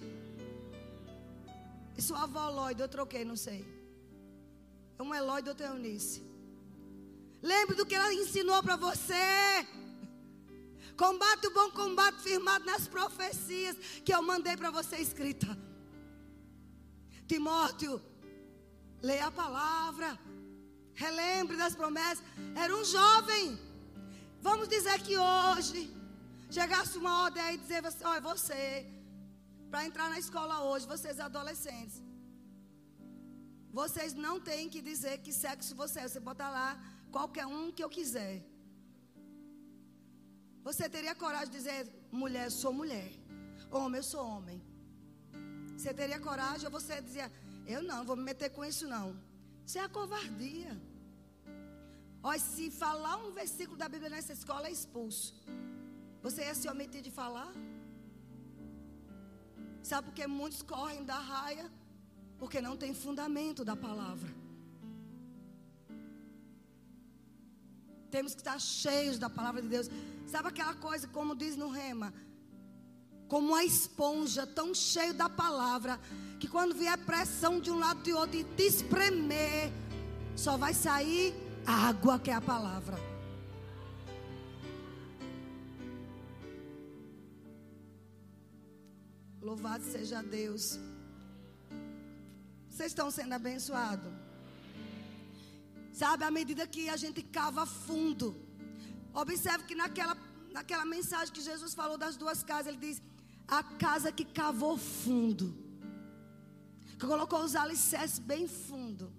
[1.98, 3.66] E sua avó Lloyd, eu troquei, não sei.
[5.00, 6.24] Um é Lloyd, outro é Eunice.
[7.42, 9.68] Lembre do que ela ensinou para você.
[10.96, 13.76] Combate o bom combate firmado nas profecias
[14.06, 15.58] que eu mandei para você escrita.
[17.28, 18.02] Timóteo,
[19.02, 20.20] leia a palavra.
[20.94, 22.24] Relembre das promessas.
[22.56, 23.60] Era um jovem.
[24.42, 26.01] Vamos dizer que hoje
[26.58, 27.82] chegasse uma ordem e dizer
[28.12, 28.62] olha, você
[29.72, 31.98] para entrar na escola hoje, vocês adolescentes.
[33.80, 36.08] Vocês não têm que dizer que sexo você é.
[36.08, 36.70] Você bota lá
[37.16, 38.36] qualquer um que eu quiser.
[40.68, 41.80] Você teria coragem de dizer,
[42.12, 43.10] mulher, eu sou mulher.
[43.72, 44.60] Homem, eu sou homem.
[45.78, 47.32] Você teria coragem ou você dizia,
[47.66, 49.08] eu não, vou me meter com isso não.
[49.66, 50.74] Isso é a covardia.
[52.22, 55.34] Olha, se falar um versículo da Bíblia nessa escola é expulso.
[56.22, 57.52] Você ia se omitir de falar?
[59.82, 61.72] Sabe por que muitos correm da raia?
[62.38, 64.30] Porque não tem fundamento da palavra.
[68.12, 69.90] Temos que estar cheios da palavra de Deus.
[70.28, 72.14] Sabe aquela coisa, como diz no Rema?
[73.28, 76.00] Como uma esponja, tão cheio da palavra,
[76.40, 79.72] que quando vier pressão de um lado e de outro e te espremer,
[80.36, 81.34] só vai sair
[81.66, 83.11] água, que é a palavra.
[89.52, 90.80] Louvado seja Deus.
[92.70, 94.10] Vocês estão sendo abençoados.
[95.92, 98.28] Sabe, à medida que a gente cava fundo.
[99.14, 100.16] Observe que naquela,
[100.54, 103.02] naquela mensagem que Jesus falou das duas casas, ele diz:
[103.46, 105.54] a casa que cavou fundo,
[106.98, 109.12] que colocou os alicerces bem fundo,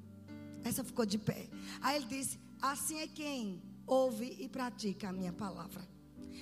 [0.64, 1.46] essa ficou de pé.
[1.82, 2.40] Aí ele disse:
[2.72, 5.86] assim é quem ouve e pratica a minha palavra.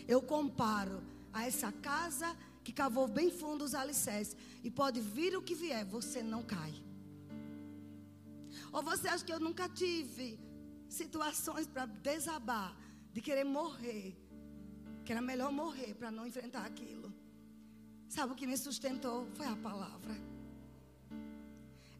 [0.06, 2.36] Eu comparo a essa casa
[2.70, 4.36] que cavou bem fundo os alicerces.
[4.62, 6.72] E pode vir o que vier, você não cai.
[8.72, 10.38] Ou você acha que eu nunca tive
[10.88, 12.76] situações para desabar,
[13.12, 14.16] de querer morrer,
[15.04, 17.12] que era melhor morrer para não enfrentar aquilo.
[18.08, 19.26] Sabe o que me sustentou?
[19.34, 20.14] Foi a palavra.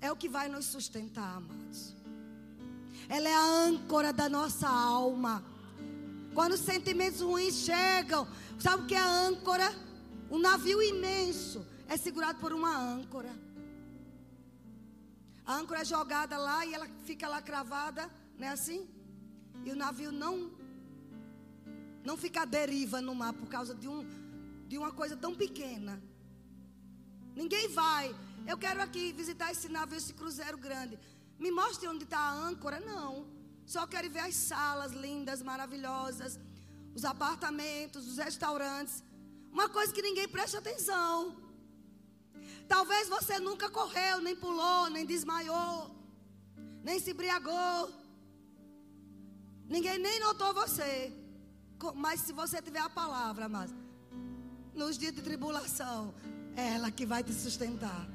[0.00, 1.94] É o que vai nos sustentar, amados.
[3.08, 5.44] Ela é a âncora da nossa alma.
[6.32, 8.26] Quando os sentimentos ruins chegam,
[8.58, 9.89] sabe o que é a âncora?
[10.30, 13.32] Um navio imenso é segurado por uma âncora.
[15.44, 18.08] A âncora é jogada lá e ela fica lá cravada,
[18.38, 18.88] não é assim?
[19.64, 20.52] E o navio não
[22.04, 24.06] não fica à deriva no mar por causa de, um,
[24.66, 26.00] de uma coisa tão pequena.
[27.34, 28.14] Ninguém vai.
[28.46, 30.98] Eu quero aqui visitar esse navio, esse cruzeiro grande.
[31.38, 32.80] Me mostre onde está a âncora.
[32.80, 33.26] Não.
[33.66, 36.38] Só quero ver as salas lindas, maravilhosas,
[36.94, 39.02] os apartamentos, os restaurantes.
[39.53, 41.36] Uma coisa que ninguém presta atenção.
[42.68, 45.90] Talvez você nunca correu, nem pulou, nem desmaiou,
[46.82, 47.90] nem se embriagou.
[49.68, 51.12] Ninguém nem notou você.
[51.94, 53.70] Mas se você tiver a palavra, mas
[54.74, 56.14] nos dias de tribulação,
[56.57, 58.07] é ela que vai te sustentar.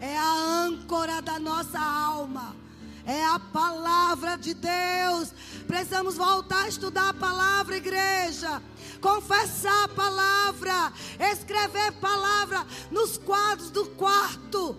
[0.00, 2.56] É a âncora da nossa alma.
[3.04, 5.32] É a palavra de Deus.
[5.66, 8.62] Precisamos voltar a estudar a palavra, igreja.
[9.00, 10.92] Confessar a palavra.
[11.32, 14.76] Escrever palavra nos quadros do quarto.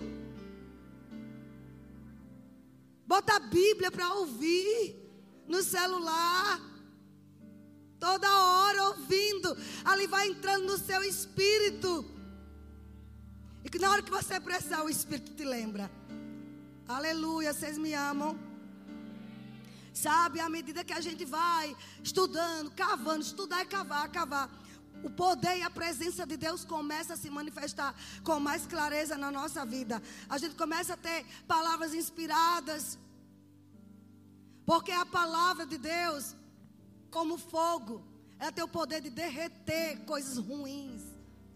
[3.05, 4.95] Bota a Bíblia para ouvir
[5.47, 6.61] no celular.
[7.99, 9.55] Toda hora ouvindo.
[9.83, 12.05] Ali vai entrando no seu espírito.
[13.63, 15.89] E que na hora que você precisar, o Espírito te lembra.
[16.97, 18.37] Aleluia, vocês me amam.
[19.91, 24.47] Sabe, à medida que a gente vai estudando, cavando, estudar e cavar, cavar,
[25.03, 29.31] o poder e a presença de Deus começa a se manifestar com mais clareza na
[29.31, 30.01] nossa vida.
[30.29, 32.99] A gente começa a ter palavras inspiradas.
[34.63, 36.35] Porque a palavra de Deus,
[37.09, 38.03] como fogo,
[38.37, 41.01] ela tem o poder de derreter coisas ruins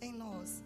[0.02, 0.64] em nós.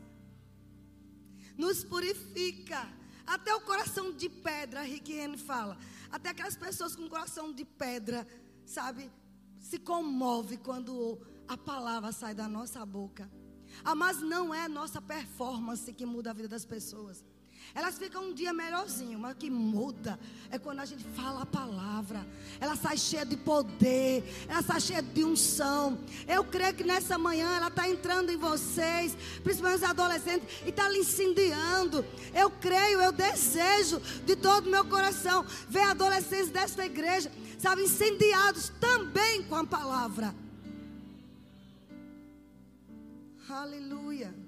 [1.58, 2.88] Nos purifica
[3.34, 5.78] até o coração de pedra, Rick Henry fala.
[6.12, 8.28] Até aquelas pessoas com coração de pedra,
[8.66, 9.10] sabe,
[9.58, 13.32] se comove quando a palavra sai da nossa boca.
[13.86, 17.24] Ah, mas não é a nossa performance que muda a vida das pessoas.
[17.74, 20.20] Elas ficam um dia melhorzinho, mas o que muda
[20.50, 22.26] é quando a gente fala a palavra.
[22.60, 25.98] Ela sai cheia de poder, ela sai cheia de unção.
[26.28, 30.90] Eu creio que nessa manhã ela está entrando em vocês, principalmente os adolescentes, e está
[30.90, 32.06] lhe incendiando.
[32.34, 38.70] Eu creio, eu desejo de todo o meu coração ver adolescentes desta igreja, sabe, incendiados
[38.82, 40.36] também com a palavra.
[43.50, 44.41] Aleluia.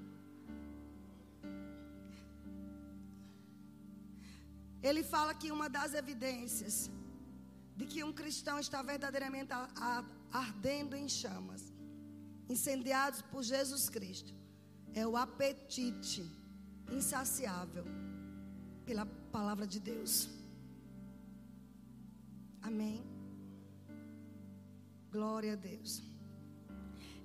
[4.88, 6.76] Ele fala que uma das evidências
[7.78, 9.52] de que um cristão está verdadeiramente
[10.44, 11.62] ardendo em chamas,
[12.54, 14.34] incendiados por Jesus Cristo,
[14.94, 16.24] é o apetite
[16.92, 17.86] insaciável
[18.86, 19.06] pela
[19.36, 20.14] palavra de Deus.
[22.62, 23.00] Amém.
[25.12, 25.92] Glória a Deus.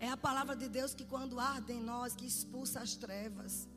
[0.00, 3.68] É a palavra de Deus que quando arde em nós, que expulsa as trevas.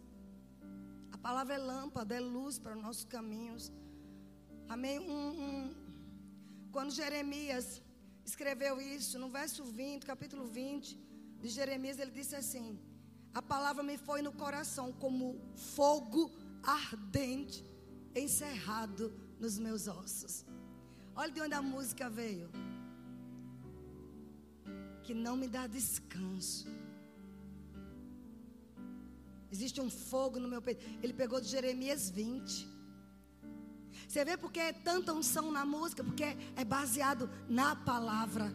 [1.28, 3.72] Palavra é lâmpada, é luz para os nossos caminhos.
[4.68, 5.00] Amém?
[5.00, 5.76] Um, um,
[6.72, 7.82] quando Jeremias
[8.26, 11.00] escreveu isso, no verso 20, capítulo 20
[11.42, 12.80] de Jeremias, ele disse assim:
[13.34, 15.40] A palavra me foi no coração como
[15.76, 16.32] fogo
[16.64, 17.64] ardente
[18.16, 20.46] encerrado nos meus ossos.
[21.16, 22.50] Olha de onde a música veio.
[25.04, 26.68] Que não me dá descanso.
[29.52, 30.84] Existe um fogo no meu peito.
[31.04, 32.68] Ele pegou de Jeremias 20.
[34.08, 36.04] Você vê porque é tanta unção na música?
[36.04, 36.24] Porque
[36.56, 38.54] é baseado na palavra.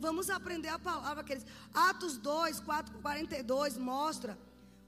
[0.00, 1.44] Vamos aprender a palavra, aqueles.
[1.74, 4.38] Atos 2, 4, 42 mostra.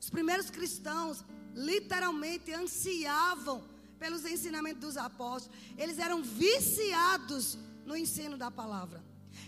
[0.00, 3.62] Os primeiros cristãos literalmente ansiavam
[3.98, 5.56] pelos ensinamentos dos apóstolos.
[5.76, 9.04] Eles eram viciados no ensino da palavra.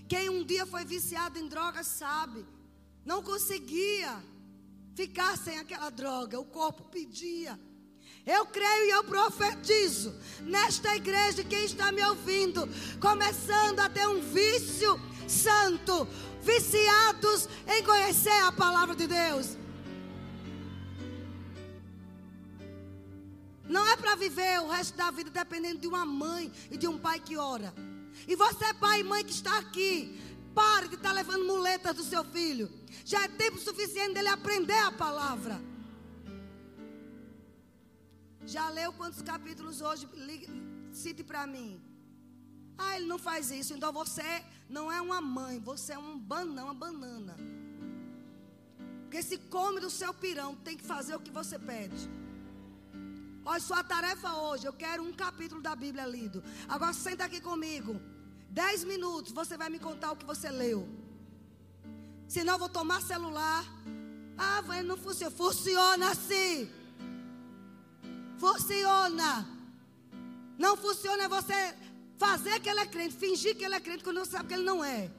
[0.08, 2.44] Quem um dia foi viciado em drogas sabe,
[3.04, 4.22] não conseguia
[4.94, 7.58] ficar sem aquela droga, o corpo pedia.
[8.26, 12.66] Eu creio e eu profetizo nesta igreja, quem está me ouvindo,
[12.98, 14.98] começando a ter um vício
[15.28, 16.08] santo,
[16.40, 19.58] viciados em conhecer a palavra de Deus.
[23.68, 26.98] Não é para viver o resto da vida dependendo de uma mãe e de um
[26.98, 27.74] pai que ora.
[28.26, 30.18] E você, pai e mãe que está aqui,
[30.54, 32.70] pare de estar tá levando muletas do seu filho.
[33.04, 35.60] Já é tempo suficiente dele aprender a palavra.
[38.46, 40.08] Já leu quantos capítulos hoje?
[40.92, 41.82] Cite para mim.
[42.78, 43.74] Ah, ele não faz isso.
[43.74, 47.36] Então você não é uma mãe, você é um banana, uma banana.
[49.02, 52.10] Porque se come do seu pirão, tem que fazer o que você pede.
[53.44, 56.42] Olha, sua tarefa hoje, eu quero um capítulo da Bíblia lido.
[56.66, 58.00] Agora senta aqui comigo.
[58.48, 61.03] Dez minutos, você vai me contar o que você leu.
[62.28, 63.64] Senão eu vou tomar celular.
[64.36, 65.34] Ah, vai, não funciona.
[65.34, 66.70] Funciona sim.
[68.38, 69.46] Funciona.
[70.58, 71.74] Não funciona é você
[72.16, 74.62] fazer que ele é crente, fingir que ele é crente quando não sabe que ele
[74.62, 75.10] não é.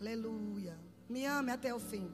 [0.00, 0.76] Aleluia.
[1.08, 2.10] Me ame até o fim.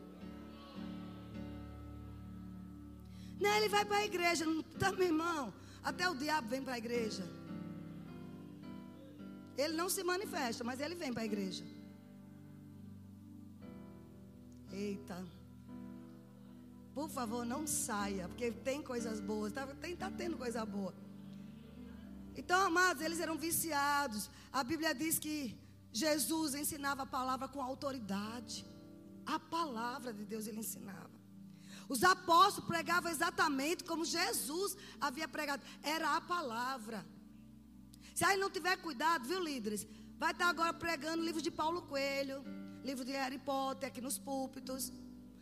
[3.41, 4.45] Não, ele vai para a igreja.
[4.45, 5.55] Não tá, meu irmão.
[5.83, 7.25] Até o diabo vem para a igreja.
[9.57, 11.65] Ele não se manifesta, mas ele vem para a igreja.
[14.73, 15.25] Eita.
[16.95, 19.53] Por favor, não saia, porque tem coisas boas.
[19.53, 20.95] Está tem, tá tendo coisa boa.
[22.37, 24.31] Então, amados, eles eram viciados.
[24.53, 25.57] A Bíblia diz que
[25.93, 28.65] Jesus ensinava a palavra com autoridade.
[29.27, 31.19] A palavra de Deus ele ensinava.
[31.89, 35.63] Os apóstolos pregavam exatamente como Jesus havia pregado.
[35.83, 37.05] Era a palavra.
[38.15, 39.87] Se aí não tiver cuidado, viu, líderes?
[40.19, 42.45] Vai estar agora pregando livro de Paulo Coelho,
[42.89, 44.91] livro de Harry Potter aqui nos púlpitos.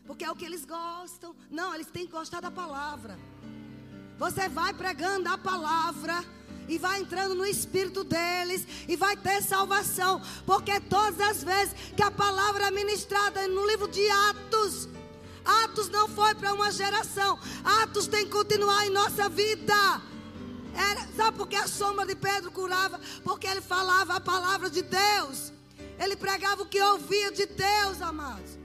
[0.05, 1.33] Porque é o que eles gostam.
[1.49, 3.17] Não, eles têm que gostar da palavra.
[4.19, 6.25] Você vai pregando a palavra
[6.69, 12.03] e vai entrando no espírito deles e vai ter salvação, porque todas as vezes que
[12.03, 14.89] a palavra é ministrada no livro de Atos,
[15.45, 17.39] Atos não foi para uma geração.
[17.83, 20.03] Atos tem que continuar em nossa vida.
[20.75, 23.01] Era, sabe por que a sombra de Pedro curava?
[23.23, 25.53] Porque ele falava a palavra de Deus.
[25.99, 28.59] Ele pregava o que ouvia de Deus, amados.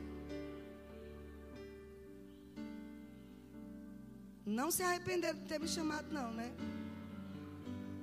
[4.45, 6.51] Não se arrepender de ter me chamado, não, né?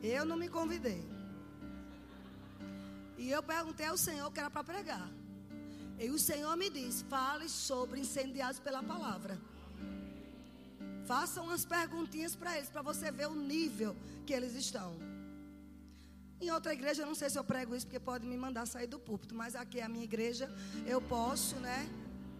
[0.02, 1.04] Eu não me convidei.
[3.18, 5.10] E eu perguntei ao Senhor que era para pregar.
[5.98, 9.38] E o Senhor me disse: fale sobre incendiados pela palavra.
[11.06, 14.94] Faça umas perguntinhas para eles, para você ver o nível que eles estão.
[16.40, 18.98] Em outra igreja, não sei se eu prego isso, porque pode me mandar sair do
[18.98, 20.52] púlpito, mas aqui é a minha igreja,
[20.86, 21.88] eu posso, né?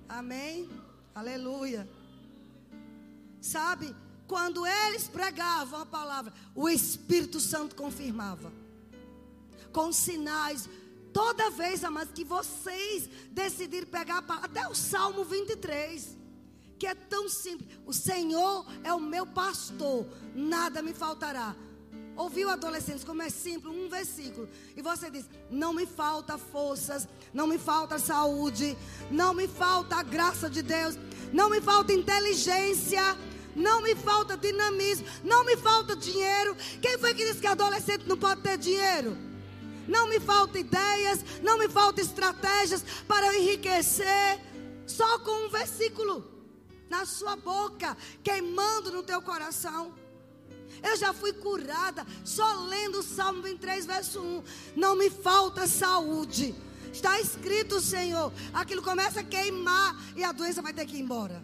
[0.08, 0.68] Amém?
[1.14, 1.88] Aleluia.
[3.40, 3.94] Sabe,
[4.26, 8.52] quando eles pregavam a palavra, o Espírito Santo confirmava.
[9.72, 10.68] Com sinais,
[11.12, 16.16] Toda vez, amados, que vocês decidirem pegar até o Salmo 23,
[16.78, 21.56] que é tão simples: O Senhor é o meu pastor, nada me faltará.
[22.18, 24.48] Ouviu, adolescentes, como é simples, um versículo.
[24.76, 28.76] E você diz: Não me falta forças, não me falta saúde,
[29.08, 30.98] não me falta a graça de Deus,
[31.32, 33.16] não me falta inteligência.
[33.56, 36.56] Não me falta dinamismo, não me falta dinheiro.
[36.80, 39.16] Quem foi que disse que adolescente não pode ter dinheiro?
[39.88, 44.38] Não me falta ideias, não me falta estratégias para eu enriquecer.
[44.86, 46.24] Só com um versículo
[46.88, 49.92] na sua boca, queimando no teu coração.
[50.82, 54.42] Eu já fui curada só lendo o Salmo 23, verso 1.
[54.76, 56.54] Não me falta saúde,
[56.92, 58.32] Está escrito, Senhor.
[58.52, 61.42] Aquilo começa a queimar e a doença vai ter que ir embora.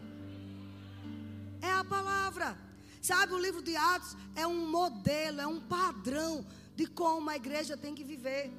[1.60, 2.58] É a palavra.
[3.00, 7.76] Sabe, o livro de Atos é um modelo, é um padrão de como a igreja
[7.76, 8.50] tem que viver.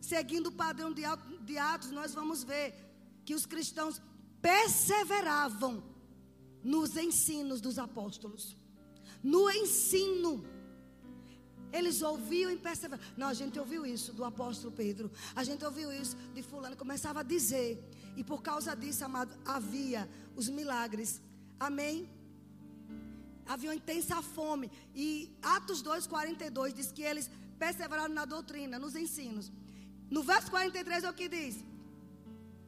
[0.00, 2.74] Seguindo o padrão de Atos, nós vamos ver
[3.24, 4.00] que os cristãos
[4.40, 5.84] perseveravam
[6.64, 8.56] nos ensinos dos apóstolos.
[9.22, 10.44] No ensino.
[11.72, 13.12] Eles ouviam e perseveravam.
[13.16, 15.10] Não, a gente ouviu isso do apóstolo Pedro.
[15.34, 16.76] A gente ouviu isso de fulano.
[16.76, 17.82] Começava a dizer.
[18.14, 21.20] E por causa disso, amado, havia os milagres.
[21.58, 22.10] Amém?
[23.46, 24.70] havia uma intensa fome.
[24.94, 29.52] E Atos 2, 42 diz que eles perseveraram na doutrina, nos ensinos.
[30.10, 31.64] No verso 43 é o que diz: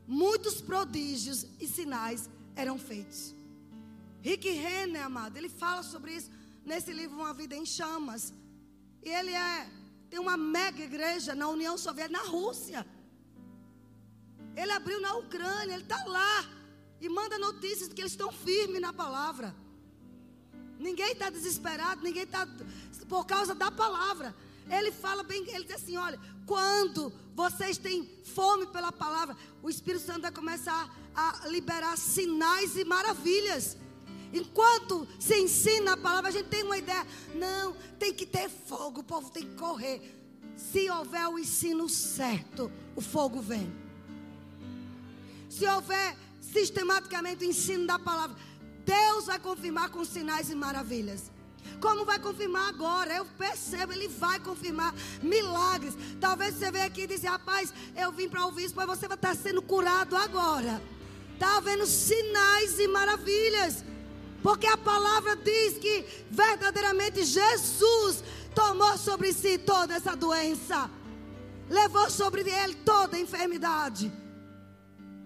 [0.07, 3.35] Muitos prodígios e sinais eram feitos.
[4.23, 6.31] Rick Renner, amado, ele fala sobre isso
[6.65, 8.33] nesse livro Uma Vida em Chamas.
[9.03, 9.71] E ele é,
[10.09, 12.87] tem uma mega igreja na União Soviética, na Rússia.
[14.57, 16.45] Ele abriu na Ucrânia, ele está lá.
[17.01, 19.55] E manda notícias de que eles estão firmes na palavra.
[20.79, 22.49] Ninguém está desesperado, ninguém está
[23.09, 24.35] por causa da palavra.
[24.71, 30.05] Ele fala bem, ele diz assim: olha, quando vocês têm fome pela palavra, o Espírito
[30.05, 33.77] Santo vai começar a liberar sinais e maravilhas.
[34.35, 37.07] Enquanto se ensina a palavra, a gente tem uma ideia.
[37.35, 40.03] Não, tem que ter fogo, o povo tem que correr.
[40.57, 43.72] Se houver o ensino certo, o fogo vem.
[45.49, 48.37] Se houver sistematicamente o ensino da palavra,
[48.85, 51.30] Deus vai confirmar com sinais e maravilhas.
[51.80, 53.14] Como vai confirmar agora?
[53.14, 55.95] Eu percebo, Ele vai confirmar milagres.
[56.20, 59.16] Talvez você venha aqui e diga, rapaz, eu vim para ouvir isso, mas você vai
[59.16, 60.82] estar sendo curado agora.
[61.35, 63.85] Está havendo sinais e maravilhas.
[64.45, 68.23] Porque a palavra diz que verdadeiramente Jesus
[68.55, 70.91] tomou sobre si toda essa doença.
[71.71, 74.13] Levou sobre ele toda a enfermidade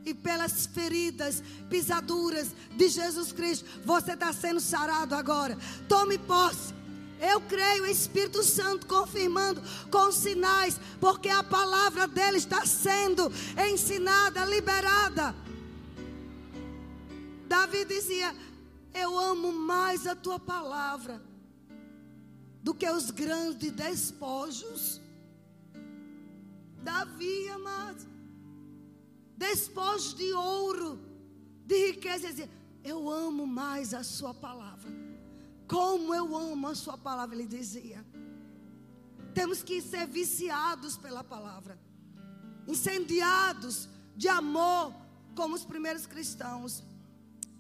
[0.05, 5.59] e pelas feridas, pisaduras de Jesus Cristo, você está sendo sarado agora.
[5.89, 6.73] Tome posse.
[7.21, 9.61] Eu creio, Espírito Santo confirmando
[9.91, 13.33] com sinais, porque a palavra dele está sendo
[13.69, 15.35] ensinada, liberada.
[17.49, 18.33] Davi dizia:
[18.99, 21.23] Eu amo mais a tua palavra
[22.63, 25.01] do que os grandes despojos.
[26.83, 28.09] Davi, amados
[29.39, 30.99] despojos de ouro,
[31.65, 32.49] de riqueza.
[32.83, 34.91] Eu amo mais a Sua palavra.
[35.69, 38.05] Como eu amo a Sua palavra, ele dizia.
[39.33, 41.79] Temos que ser viciados pela palavra,
[42.67, 44.93] incendiados de amor,
[45.37, 46.83] como os primeiros cristãos.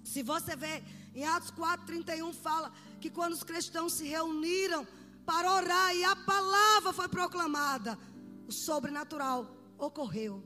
[0.02, 0.82] Se você vê
[1.14, 4.86] em Atos 4,31, fala que quando os cristãos se reuniram
[5.24, 7.98] para orar e a palavra foi proclamada,
[8.46, 10.42] o sobrenatural ocorreu.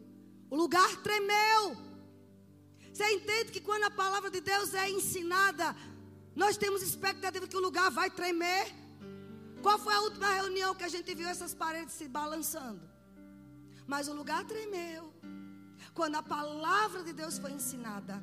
[0.51, 1.77] O lugar tremeu.
[2.93, 5.75] Você entende que quando a palavra de Deus é ensinada,
[6.35, 8.67] nós temos expectativa que o lugar vai tremer?
[9.63, 12.83] Qual foi a última reunião que a gente viu essas paredes se balançando?
[13.87, 15.13] Mas o lugar tremeu.
[15.95, 18.23] Quando a palavra de Deus foi ensinada.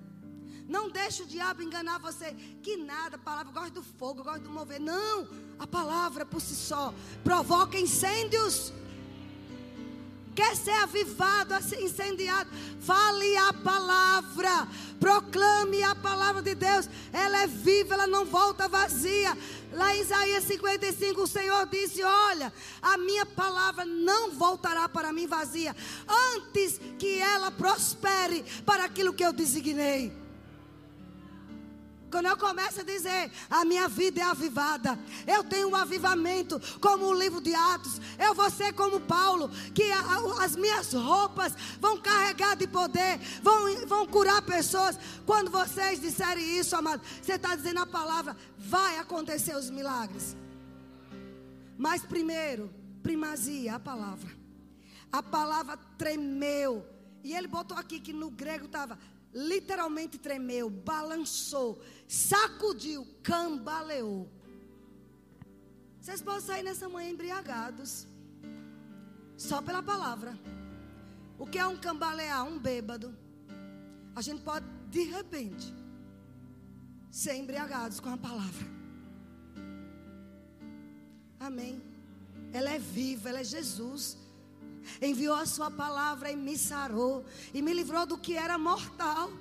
[0.69, 2.33] Não deixe o diabo enganar você.
[2.61, 4.79] Que nada, a palavra gosta do fogo, gosta do mover.
[4.79, 6.93] Não, a palavra por si só
[7.23, 8.71] provoca incêndios
[10.39, 12.49] quer ser avivado, incendiado,
[12.79, 16.89] fale a palavra, proclame a palavra de Deus.
[17.11, 19.37] Ela é viva, ela não volta vazia.
[19.73, 25.27] Lá em Isaías 55, o Senhor disse: Olha, a minha palavra não voltará para mim
[25.27, 25.75] vazia,
[26.35, 30.18] antes que ela prospere para aquilo que eu designei.
[32.09, 34.97] Quando eu começo a dizer, a minha vida é avivada,
[35.27, 39.91] eu tenho um avivamento, como o livro de Atos, eu vou ser como Paulo, que
[39.91, 44.97] a, as minhas roupas vão carregar de poder, vão, vão curar pessoas.
[45.25, 50.35] Quando vocês disserem isso, amado, você está dizendo a palavra, vai acontecer os milagres.
[51.77, 54.29] Mas primeiro, primazia, a palavra.
[55.11, 56.85] A palavra tremeu.
[57.23, 58.97] E ele botou aqui que no grego estava
[59.33, 64.29] literalmente tremeu, balançou, sacudiu, cambaleou.
[66.01, 68.07] Vocês podem sair nessa manhã embriagados,
[69.37, 70.37] só pela palavra.
[71.37, 72.45] O que é um cambalear?
[72.45, 73.15] Um bêbado.
[74.15, 75.73] A gente pode, de repente,
[77.11, 78.67] ser embriagados com a palavra.
[81.39, 81.81] Amém.
[82.51, 84.17] Ela é viva, ela é Jesus
[85.01, 89.31] enviou a sua palavra e me sarou e me livrou do que era mortal.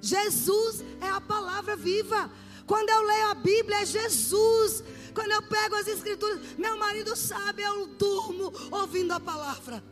[0.00, 2.30] Jesus é a palavra viva.
[2.66, 4.82] Quando eu leio a Bíblia, é Jesus.
[5.14, 9.82] Quando eu pego as escrituras, meu marido sabe, eu durmo ouvindo a palavra.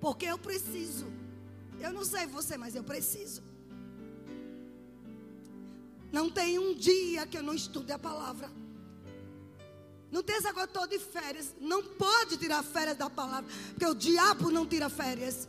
[0.00, 1.06] Porque eu preciso.
[1.78, 3.42] Eu não sei você, mas eu preciso.
[6.12, 8.50] Não tem um dia que eu não estude a palavra.
[10.10, 11.54] Não tem essa coisa de férias.
[11.60, 13.50] Não pode tirar férias da palavra.
[13.70, 15.48] Porque o diabo não tira férias.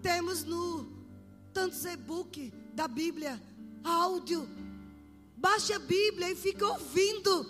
[0.00, 0.90] Temos no
[1.52, 3.40] tantos e-book da Bíblia,
[3.84, 4.48] áudio.
[5.36, 7.46] Baixe a Bíblia e fique ouvindo.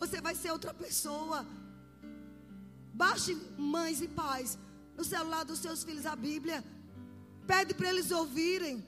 [0.00, 1.46] Você vai ser outra pessoa.
[2.92, 4.58] Baixe mães e pais
[4.96, 6.64] no celular dos seus filhos a Bíblia.
[7.46, 8.84] Pede para eles ouvirem.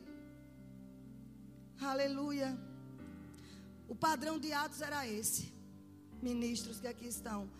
[1.81, 2.59] Aleluia.
[3.91, 5.53] O padrão de Atos era esse.
[6.23, 7.51] Ministros que aqui estão.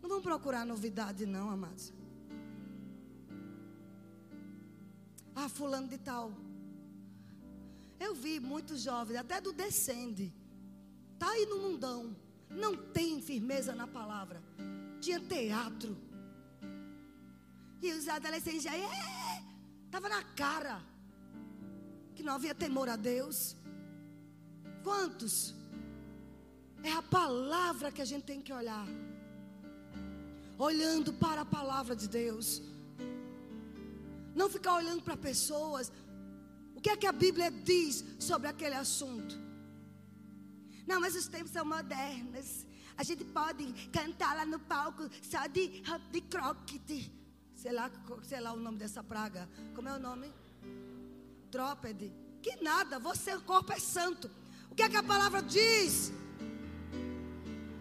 [0.00, 1.92] Não vão procurar novidade, não, amados.
[5.34, 6.32] Ah, fulano de tal.
[7.98, 10.32] Eu vi muitos jovens, até do descende.
[11.18, 12.16] Tá aí no mundão.
[12.48, 14.40] Não tem firmeza na palavra.
[15.00, 15.96] Tinha teatro.
[17.82, 19.42] E os adolescentes já, é,
[19.90, 20.80] tava na cara
[22.14, 23.56] que não havia temor a Deus.
[24.84, 25.59] Quantos?
[26.82, 28.86] É a palavra que a gente tem que olhar.
[30.58, 32.62] Olhando para a palavra de Deus.
[34.34, 35.92] Não ficar olhando para pessoas.
[36.74, 39.38] O que é que a Bíblia diz sobre aquele assunto?
[40.86, 42.66] Não, mas os tempos são modernos.
[42.96, 47.12] A gente pode cantar lá no palco só de, de croquete.
[47.54, 47.90] Sei lá,
[48.22, 49.48] sei lá o nome dessa praga.
[49.74, 50.32] Como é o nome?
[51.50, 52.12] Trópede.
[52.42, 54.30] Que nada, você, o corpo é santo.
[54.70, 56.12] O que é que a palavra diz?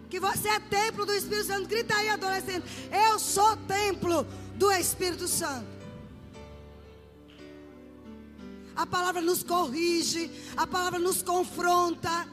[0.10, 1.68] Que você é templo do Espírito Santo.
[1.68, 2.66] Grita aí, adolescente.
[2.92, 5.80] Eu sou templo do Espírito Santo.
[8.76, 12.26] A palavra nos corrige, a palavra nos confronta,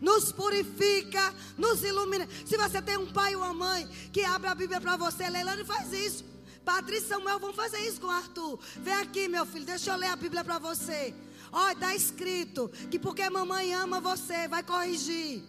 [0.00, 2.26] nos purifica, nos ilumina.
[2.46, 5.64] Se você tem um pai ou uma mãe que abre a Bíblia para você, Leilane
[5.64, 6.24] faz isso.
[6.64, 8.58] Patrícia e Samuel vão fazer isso com Arthur.
[8.76, 11.14] Vem aqui, meu filho, deixa eu ler a Bíblia para você.
[11.52, 15.42] Olha, está escrito que porque mamãe ama você, vai corrigir.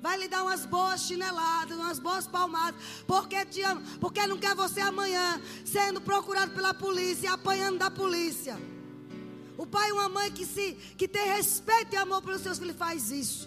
[0.00, 4.54] Vai lhe dar umas boas chineladas, umas boas palmadas, porque te ama, porque não quer
[4.54, 8.58] você amanhã sendo procurado pela polícia apanhando da polícia.
[9.58, 12.76] O pai e uma mãe que, se, que tem respeito e amor pelos seus filhos
[12.76, 13.46] faz isso.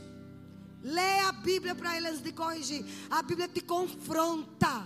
[0.84, 2.86] Lê a Bíblia para eles de corrigir.
[3.10, 4.86] A Bíblia te confronta.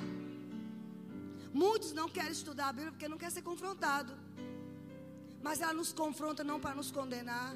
[1.53, 4.13] Muitos não querem estudar a Bíblia porque não quer ser confrontado.
[5.41, 7.53] Mas ela nos confronta não para nos condenar,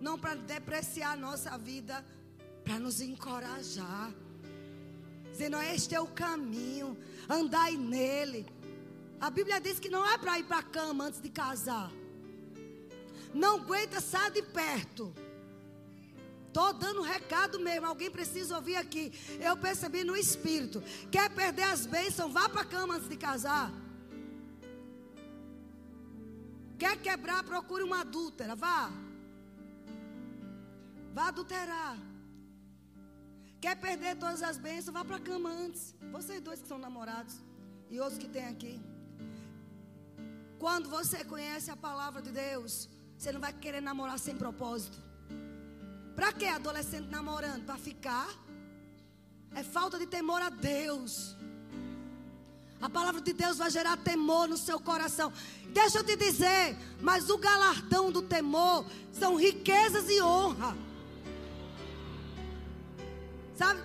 [0.00, 2.04] não para depreciar a nossa vida,
[2.64, 4.12] para nos encorajar.
[5.30, 6.96] Dizendo, este é o caminho,
[7.28, 8.46] andai nele.
[9.20, 11.90] A Bíblia diz que não é para ir para a cama antes de casar.
[13.32, 15.12] Não aguenta, sai de perto.
[16.46, 17.86] Estou dando recado mesmo.
[17.86, 19.12] Alguém precisa ouvir aqui.
[19.40, 20.80] Eu percebi no espírito.
[21.10, 22.32] Quer perder as bênçãos?
[22.32, 23.72] Vá para a cama antes de casar.
[26.78, 27.42] Quer quebrar?
[27.42, 28.54] Procure uma adúltera.
[28.54, 28.92] Vá.
[31.12, 31.98] Vá adulterar.
[33.64, 34.92] Quer perder todas as bênçãos?
[34.92, 35.94] Vá para a cama antes.
[36.12, 37.36] Vocês dois que são namorados.
[37.90, 38.78] E outros que tem aqui.
[40.58, 44.98] Quando você conhece a palavra de Deus, você não vai querer namorar sem propósito.
[46.14, 47.64] Para que adolescente namorando?
[47.64, 48.28] Para ficar?
[49.54, 51.34] É falta de temor a Deus.
[52.82, 55.32] A palavra de Deus vai gerar temor no seu coração.
[55.70, 60.76] Deixa eu te dizer, mas o galardão do temor são riquezas e honra.
[63.56, 63.80] Sabe?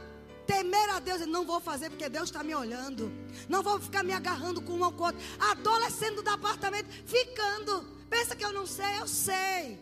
[0.45, 3.11] Temer a Deus, eu não vou fazer porque Deus está me olhando.
[3.47, 5.21] Não vou ficar me agarrando com um ou com outro.
[5.39, 7.83] Adolescente do apartamento, ficando.
[8.09, 9.79] Pensa que eu não sei, eu sei.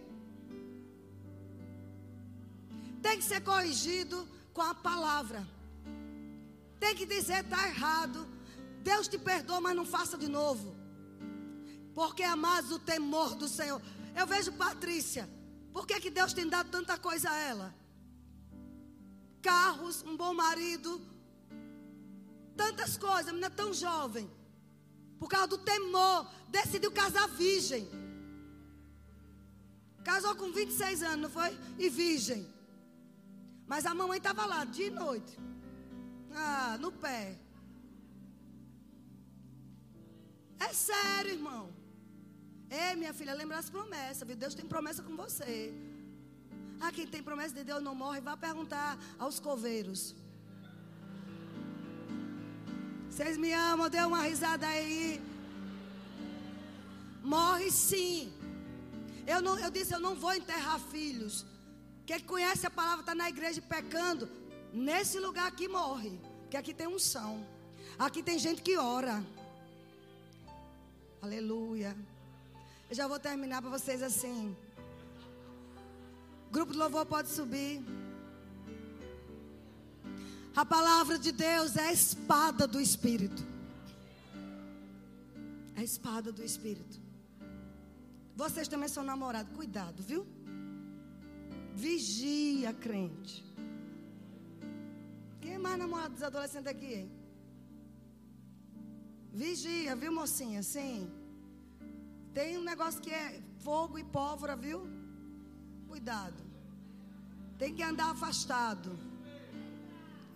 [3.01, 5.47] Tem que ser corrigido com a palavra.
[6.79, 8.27] Tem que dizer está errado.
[8.81, 10.75] Deus te perdoa, mas não faça de novo.
[11.93, 13.81] Porque amados o temor do Senhor.
[14.13, 15.29] Eu vejo Patrícia.
[15.71, 17.86] Por que, que Deus tem dado tanta coisa a ela?
[19.47, 20.91] Carros, um bom marido,
[22.61, 24.29] tantas coisas, a menina tão jovem.
[25.19, 27.87] Por causa do temor, decidiu casar virgem.
[30.03, 31.51] Casou com 26 anos, não foi?
[31.79, 32.41] E virgem.
[33.65, 35.33] Mas a mamãe estava lá de noite.
[36.33, 37.37] Ah, no pé.
[40.59, 41.63] É sério, irmão.
[42.69, 44.35] Ei, minha filha, lembra as promessas, viu?
[44.35, 45.73] Deus tem promessa com você.
[46.79, 48.21] Ah, quem tem promessa de Deus não morre.
[48.21, 50.15] Vá perguntar aos coveiros.
[53.09, 53.89] Vocês me amam?
[53.89, 55.21] Dê uma risada aí.
[57.23, 58.31] Morre sim.
[59.25, 61.45] Eu, não, eu disse, eu não vou enterrar filhos.
[62.05, 64.29] Quem conhece a palavra está na igreja pecando.
[64.71, 66.19] Nesse lugar aqui morre.
[66.41, 67.45] Porque aqui tem unção.
[67.97, 69.25] Aqui tem gente que ora.
[71.21, 71.97] Aleluia.
[72.89, 74.55] Eu já vou terminar para vocês assim.
[76.51, 77.83] Grupo de louvor pode subir.
[80.55, 83.45] A palavra de Deus é a espada do Espírito.
[85.75, 86.99] É a espada do Espírito.
[88.35, 89.55] Vocês também são namorados.
[89.55, 90.25] Cuidado, viu?
[91.75, 93.45] Vigia, crente.
[95.41, 97.11] Quem é mais namorado dos adolescentes aqui, hein?
[99.31, 100.63] Vigia, viu, mocinha?
[100.63, 101.11] Sim.
[102.33, 104.96] Tem um negócio que é fogo e pólvora, viu?
[105.97, 106.43] Cuidado.
[107.57, 108.89] Tem que andar afastado.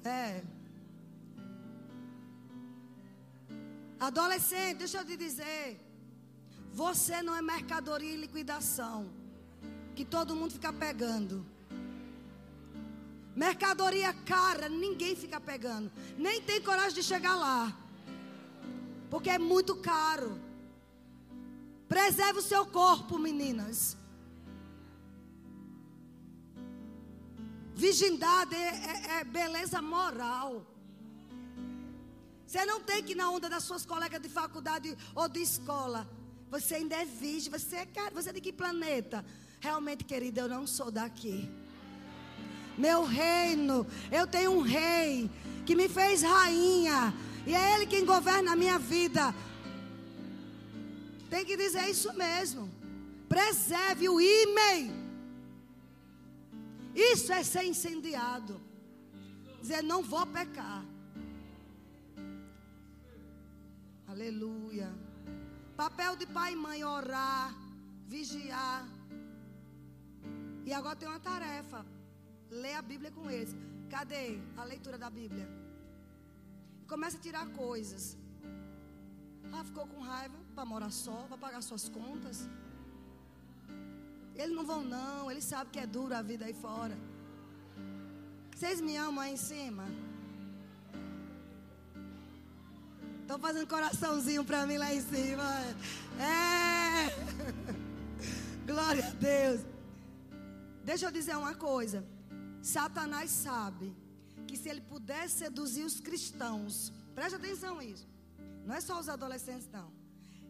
[0.03, 0.41] É.
[3.99, 5.79] Adolescente, deixa eu te dizer.
[6.73, 9.11] Você não é mercadoria em liquidação.
[9.95, 11.45] Que todo mundo fica pegando.
[13.35, 15.91] Mercadoria cara, ninguém fica pegando.
[16.17, 17.71] Nem tem coragem de chegar lá.
[19.11, 20.41] Porque é muito caro.
[21.87, 24.00] Preserve o seu corpo, meninas.
[27.81, 30.63] Virgindade é, é, é, beleza moral.
[32.45, 36.07] Você não tem que ir na onda das suas colegas de faculdade ou de escola.
[36.51, 37.49] Você ainda é virgem.
[37.49, 39.25] Você é, você é de que planeta?
[39.59, 41.49] Realmente, querida, eu não sou daqui.
[42.77, 45.27] Meu reino, eu tenho um rei
[45.65, 47.11] que me fez rainha.
[47.47, 49.33] E é Ele quem governa a minha vida.
[51.31, 52.69] Tem que dizer isso mesmo.
[53.27, 55.00] Preserve o e-mail.
[56.95, 58.59] Isso é ser incendiado.
[59.61, 60.83] Dizer, não vou pecar.
[64.07, 64.91] Aleluia.
[65.75, 67.55] Papel de pai e mãe, orar,
[68.07, 68.85] vigiar.
[70.65, 71.85] E agora tem uma tarefa.
[72.49, 73.55] Ler a Bíblia com eles.
[73.89, 75.47] Cadê a leitura da Bíblia?
[76.87, 78.17] Começa a tirar coisas.
[79.53, 82.49] Ah, ficou com raiva para morar só, para pagar suas contas.
[84.35, 86.97] Eles não vão não, eles sabem que é duro a vida aí fora.
[88.55, 89.85] Vocês me amam aí em cima?
[93.21, 95.43] Estão fazendo coraçãozinho para mim lá em cima.
[96.19, 97.09] É.
[98.67, 99.61] Glória a Deus.
[100.83, 102.05] Deixa eu dizer uma coisa.
[102.61, 103.95] Satanás sabe
[104.47, 108.07] que se ele puder seduzir os cristãos, preste atenção nisso.
[108.65, 109.91] Não é só os adolescentes, não.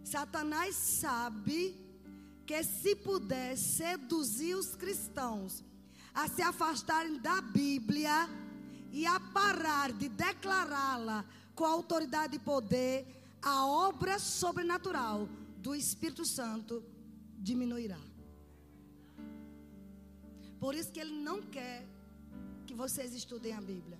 [0.03, 1.75] Satanás sabe
[2.51, 5.63] que se puder seduzir os cristãos
[6.13, 8.29] a se afastarem da Bíblia
[8.91, 11.23] e a parar de declará-la
[11.55, 13.07] com autoridade e poder,
[13.41, 15.29] a obra sobrenatural
[15.59, 16.83] do Espírito Santo
[17.39, 18.01] diminuirá.
[20.59, 21.87] Por isso que ele não quer
[22.67, 23.97] que vocês estudem a Bíblia.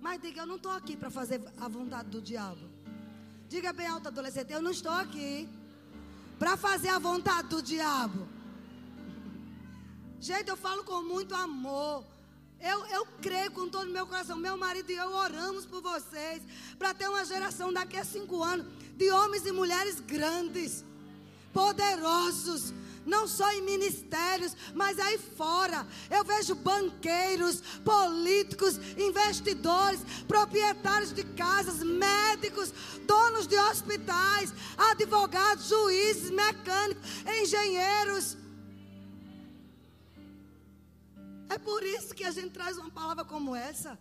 [0.00, 2.64] Mas diga, eu não estou aqui para fazer a vontade do diabo.
[3.48, 5.48] Diga bem alto, adolescente, eu não estou aqui
[6.42, 8.26] para fazer a vontade do diabo.
[10.18, 12.04] Gente, eu falo com muito amor.
[12.60, 14.36] Eu, eu creio com todo o meu coração.
[14.36, 16.42] Meu marido e eu oramos por vocês.
[16.76, 18.66] Para ter uma geração daqui a cinco anos
[18.96, 20.84] de homens e mulheres grandes,
[21.52, 22.74] poderosos,
[23.04, 25.86] não só em ministérios, mas aí fora.
[26.10, 32.72] Eu vejo banqueiros, políticos, investidores, proprietários de casas, médicos,
[33.06, 37.02] donos de hospitais, advogados, juízes, mecânicos,
[37.40, 38.36] engenheiros.
[41.48, 43.98] É por isso que a gente traz uma palavra como essa.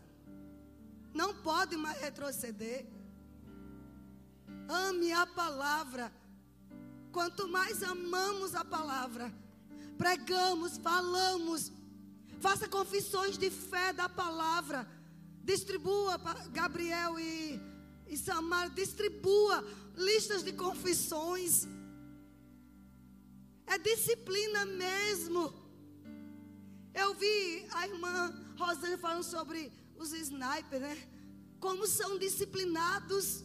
[1.14, 2.86] Não pode mais retroceder.
[4.70, 6.12] Ame a palavra.
[7.12, 9.34] Quanto mais amamos a palavra,
[9.97, 11.72] pregamos, falamos,
[12.39, 14.88] faça confissões de fé da palavra,
[15.43, 16.18] distribua
[16.51, 17.59] Gabriel e,
[18.07, 19.64] e Samar, distribua
[19.95, 21.68] listas de confissões.
[23.68, 25.53] É disciplina mesmo.
[26.93, 30.97] Eu vi a irmã Rosane falando sobre os snipers, né?
[31.59, 33.43] Como são disciplinados.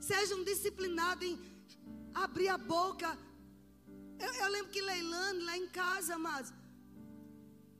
[0.00, 1.38] Sejam disciplinados em
[2.14, 3.18] abrir a boca.
[4.18, 6.52] Eu, eu lembro que Leilane, lá em casa, mas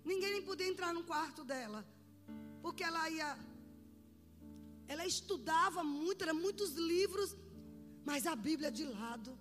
[0.04, 1.84] ninguém nem podia entrar no quarto dela.
[2.62, 3.38] Porque ela ia.
[4.86, 7.34] Ela estudava muito, eram muitos livros,
[8.04, 9.38] mas a Bíblia de lado.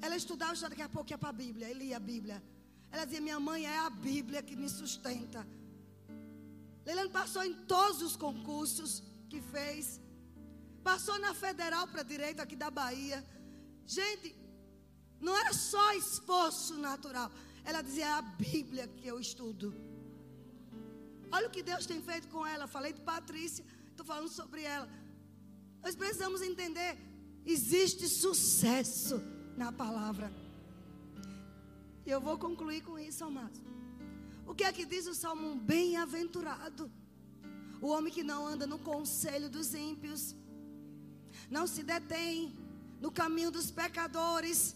[0.00, 2.42] Ela estudava, já daqui a pouco ia para a Bíblia, ele lia a Bíblia.
[2.90, 5.46] Ela dizia: Minha mãe é a Bíblia que me sustenta.
[6.86, 10.00] Leilane passou em todos os concursos que fez.
[10.84, 13.24] Passou na federal para direito aqui da Bahia.
[13.86, 14.28] Gente,
[15.18, 17.30] não era só esforço natural.
[17.64, 19.74] Ela dizia: é a Bíblia que eu estudo.
[21.32, 22.66] Olha o que Deus tem feito com ela.
[22.66, 24.88] Falei de Patrícia, estou falando sobre ela.
[25.82, 26.98] Nós precisamos entender:
[27.46, 29.16] existe sucesso
[29.56, 30.30] na palavra.
[32.06, 33.60] E eu vou concluir com isso, amados.
[34.46, 35.54] O que é que diz o salmo?
[35.56, 36.92] Bem-aventurado.
[37.80, 40.34] O homem que não anda no conselho dos ímpios,
[41.50, 42.56] não se detém
[43.00, 44.74] no caminho dos pecadores.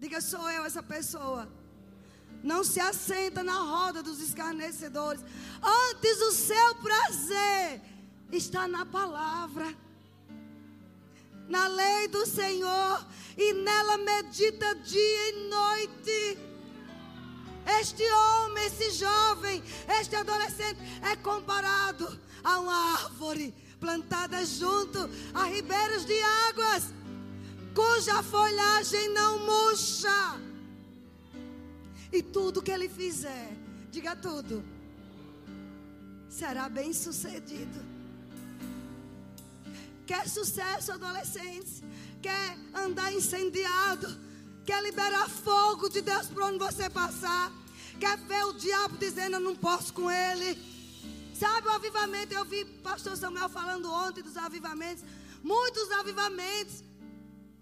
[0.00, 1.48] Diga, sou eu essa pessoa.
[2.42, 5.22] Não se assenta na roda dos escarnecedores.
[5.62, 7.80] Antes o seu prazer
[8.30, 9.74] está na palavra,
[11.48, 13.06] na lei do Senhor,
[13.36, 16.38] e nela medita dia e noite.
[17.80, 19.62] Este homem, esse jovem,
[20.00, 24.98] este adolescente é comparado a uma árvore plantada junto
[25.34, 26.84] a ribeiros de águas,
[27.74, 30.40] cuja folhagem não murcha.
[32.12, 33.52] E tudo que ele fizer,
[33.90, 34.64] diga tudo,
[36.28, 37.98] será bem sucedido.
[40.06, 41.82] Quer sucesso, adolescentes?
[42.22, 44.18] Quer andar incendiado?
[44.64, 47.52] Quer liberar fogo de Deus para onde você passar?
[48.00, 50.58] Quer ver o diabo dizendo eu não posso com ele?
[51.38, 52.34] Sabe o avivamento?
[52.34, 55.04] Eu vi pastor Samuel falando ontem dos avivamentos.
[55.42, 56.82] Muitos avivamentos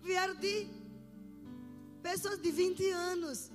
[0.03, 0.67] vieram de
[2.03, 3.51] pessoas de 20 anos.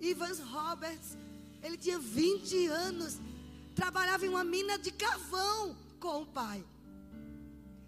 [0.00, 1.16] Ivans Roberts,
[1.62, 3.18] ele tinha 20 anos,
[3.74, 6.64] trabalhava em uma mina de carvão com o pai.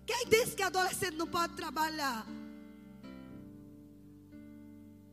[0.06, 2.26] Quem disse que adolescente não pode trabalhar?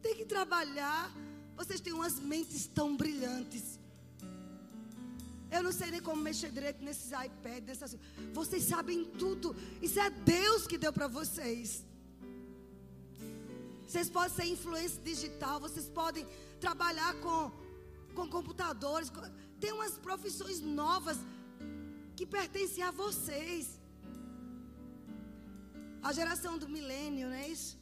[0.02, 1.12] Tem que trabalhar.
[1.56, 3.83] Vocês têm umas mentes tão brilhantes.
[5.56, 7.92] Eu não sei nem como mexer direito nesses iPads, nessas...
[8.34, 9.56] Vocês sabem tudo.
[9.88, 11.84] Isso é Deus que deu para vocês.
[13.88, 16.26] Vocês podem ser influência digital, vocês podem
[16.60, 17.52] trabalhar com,
[18.16, 19.12] com computadores.
[19.60, 21.18] Tem umas profissões novas
[22.16, 23.80] que pertencem a vocês.
[26.02, 27.78] A geração do milênio, não é isso?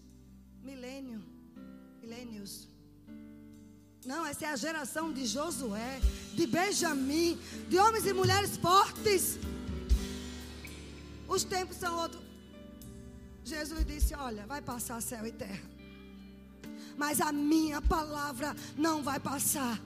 [0.62, 1.24] Milênio.
[2.02, 2.71] Milênios.
[4.06, 6.02] Não, essa é a geração de Josué,
[6.34, 7.40] de Benjamim,
[7.70, 9.38] de homens e mulheres fortes.
[11.28, 12.24] Os tempos são outros.
[13.44, 15.70] Jesus disse: Olha, vai passar céu e terra,
[16.98, 19.80] mas a minha palavra não vai passar.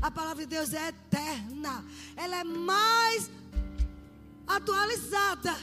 [0.00, 1.84] A palavra de Deus é eterna,
[2.16, 3.30] ela é mais
[4.46, 5.54] atualizada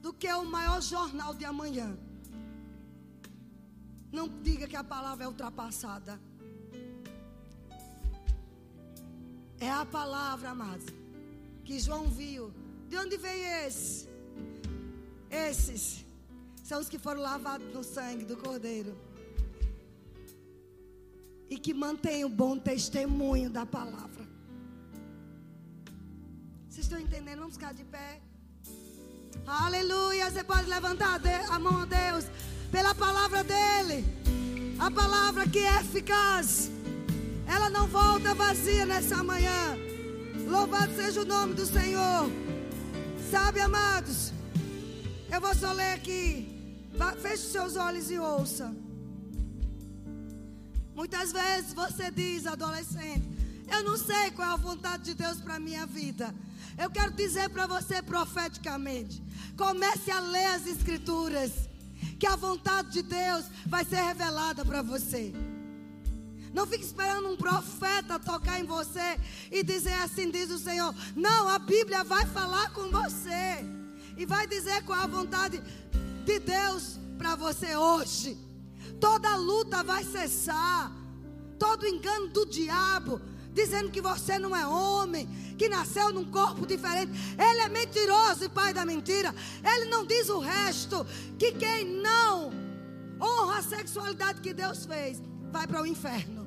[0.00, 1.96] do que o maior jornal de amanhã.
[4.12, 6.20] Não diga que a palavra é ultrapassada.
[9.58, 10.86] É a palavra, amados,
[11.64, 12.52] que João viu.
[12.88, 14.08] De onde vem esse?
[15.30, 16.04] Esses
[16.62, 18.96] são os que foram lavados no sangue do Cordeiro.
[21.48, 24.26] E que mantêm o bom testemunho da palavra.
[26.68, 27.38] Vocês estão entendendo?
[27.38, 28.20] Vamos ficar de pé.
[29.46, 30.30] Aleluia.
[30.30, 32.24] Você pode levantar a mão a Deus
[32.70, 34.04] pela palavra dele.
[34.78, 36.70] A palavra que é eficaz.
[37.46, 39.76] Ela não volta vazia nessa manhã.
[40.46, 42.30] Louvado seja o nome do Senhor.
[43.30, 44.32] Sabe, amados,
[45.32, 46.52] eu vou só ler aqui.
[47.20, 48.74] Feche seus olhos e ouça.
[50.94, 53.28] Muitas vezes você diz, adolescente,
[53.70, 56.34] eu não sei qual é a vontade de Deus para a minha vida.
[56.78, 59.22] Eu quero dizer para você profeticamente:
[59.56, 61.65] comece a ler as Escrituras
[62.18, 65.32] que a vontade de Deus vai ser revelada para você.
[66.52, 70.94] Não fique esperando um profeta tocar em você e dizer assim diz o Senhor.
[71.14, 73.64] Não, a Bíblia vai falar com você
[74.16, 75.62] e vai dizer qual a vontade
[76.24, 78.38] de Deus para você hoje.
[78.98, 80.90] Toda luta vai cessar.
[81.58, 83.20] Todo engano do diabo
[83.56, 85.26] dizendo que você não é homem,
[85.56, 87.10] que nasceu num corpo diferente.
[87.38, 89.34] Ele é mentiroso e pai da mentira.
[89.64, 91.06] Ele não diz o resto.
[91.38, 92.52] Que quem não
[93.20, 96.46] honra a sexualidade que Deus fez, vai para o inferno.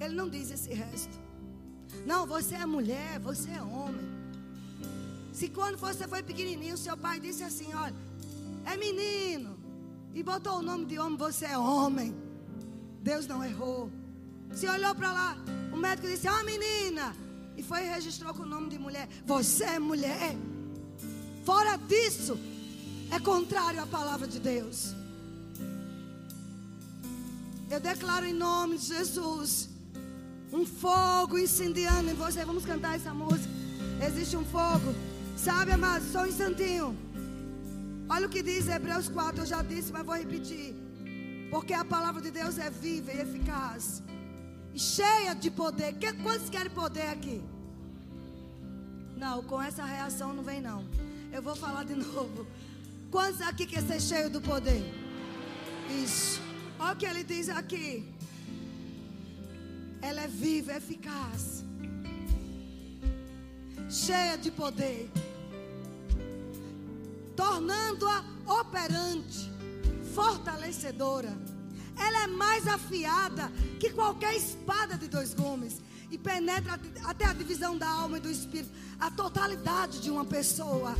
[0.00, 1.20] Ele não diz esse resto.
[2.06, 4.10] Não, você é mulher, você é homem.
[5.30, 7.94] Se quando você foi pequenininho, seu pai disse assim: olha,
[8.64, 9.58] é menino.
[10.14, 12.14] E botou o nome de homem, você é homem.
[13.02, 13.90] Deus não errou.
[14.54, 15.36] Se olhou para lá,
[15.72, 17.14] o médico disse: uma menina.
[17.56, 19.08] E foi e registrou com o nome de mulher.
[19.26, 20.36] Você é mulher.
[21.44, 22.38] Fora disso,
[23.10, 24.94] é contrário à palavra de Deus.
[27.70, 29.68] Eu declaro em nome de Jesus
[30.52, 32.44] um fogo incendiando em você.
[32.44, 33.52] Vamos cantar essa música.
[34.06, 34.94] Existe um fogo.
[35.36, 36.96] Sabe, amados, só um instantinho.
[38.08, 40.74] Olha o que diz Hebreus 4, eu já disse, mas vou repetir.
[41.50, 44.02] Porque a palavra de Deus é viva e eficaz
[44.74, 45.94] cheia de poder.
[46.22, 47.42] Quantos querem poder aqui?
[49.16, 50.84] Não, com essa reação não vem não.
[51.32, 52.46] Eu vou falar de novo.
[53.10, 54.82] Quantos aqui quer ser cheio do poder?
[56.02, 56.40] Isso.
[56.78, 58.12] Olha o que ele diz aqui.
[60.00, 61.62] Ela é viva, eficaz.
[63.88, 65.10] Cheia de poder.
[67.36, 68.24] Tornando-a
[68.60, 69.50] operante,
[70.14, 71.32] fortalecedora.
[71.96, 75.80] Ela é mais afiada que qualquer espada de dois gumes
[76.10, 78.70] e penetra até a divisão da alma e do espírito,
[79.00, 80.94] a totalidade de uma pessoa.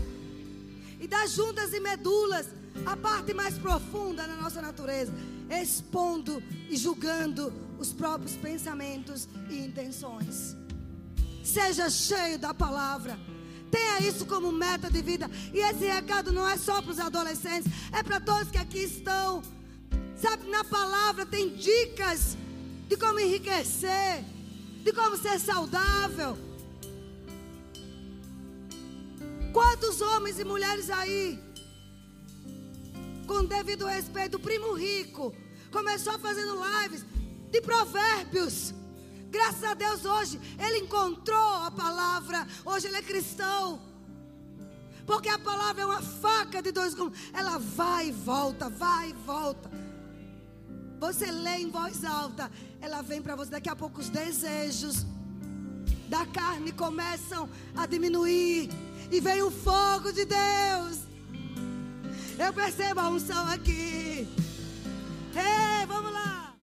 [0.99, 2.47] E das juntas e medulas,
[2.87, 5.13] a parte mais profunda da nossa natureza,
[5.51, 10.57] expondo e julgando os próprios pensamentos e intenções.
[11.45, 13.19] Seja cheio da palavra.
[13.71, 15.31] Tenha isso como meta de vida.
[15.53, 19.43] E esse recado não é só para os adolescentes, é para todos que aqui estão.
[20.23, 22.37] Sabe, na palavra tem dicas
[22.87, 24.25] de como enriquecer,
[24.85, 26.39] de como ser saudável.
[29.53, 31.43] Quantos homens e mulheres aí,
[33.27, 35.35] com devido respeito, o primo rico
[35.73, 37.05] começou fazendo lives
[37.51, 38.73] de provérbios.
[39.29, 42.47] Graças a Deus hoje ele encontrou a palavra.
[42.65, 43.83] Hoje ele é cristão.
[45.05, 47.19] Porque a palavra é uma faca de dois gumes.
[47.33, 49.82] Ela vai e volta, vai e volta.
[51.03, 52.49] Você lê em voz alta,
[52.81, 53.51] ela vem para você.
[53.51, 55.05] Daqui a pouco os desejos
[56.09, 58.71] da carne começam a diminuir.
[59.11, 61.01] E vem o fogo de Deus.
[62.39, 64.29] Eu percebo a unção aqui.
[65.35, 66.42] Ei, vamos lá.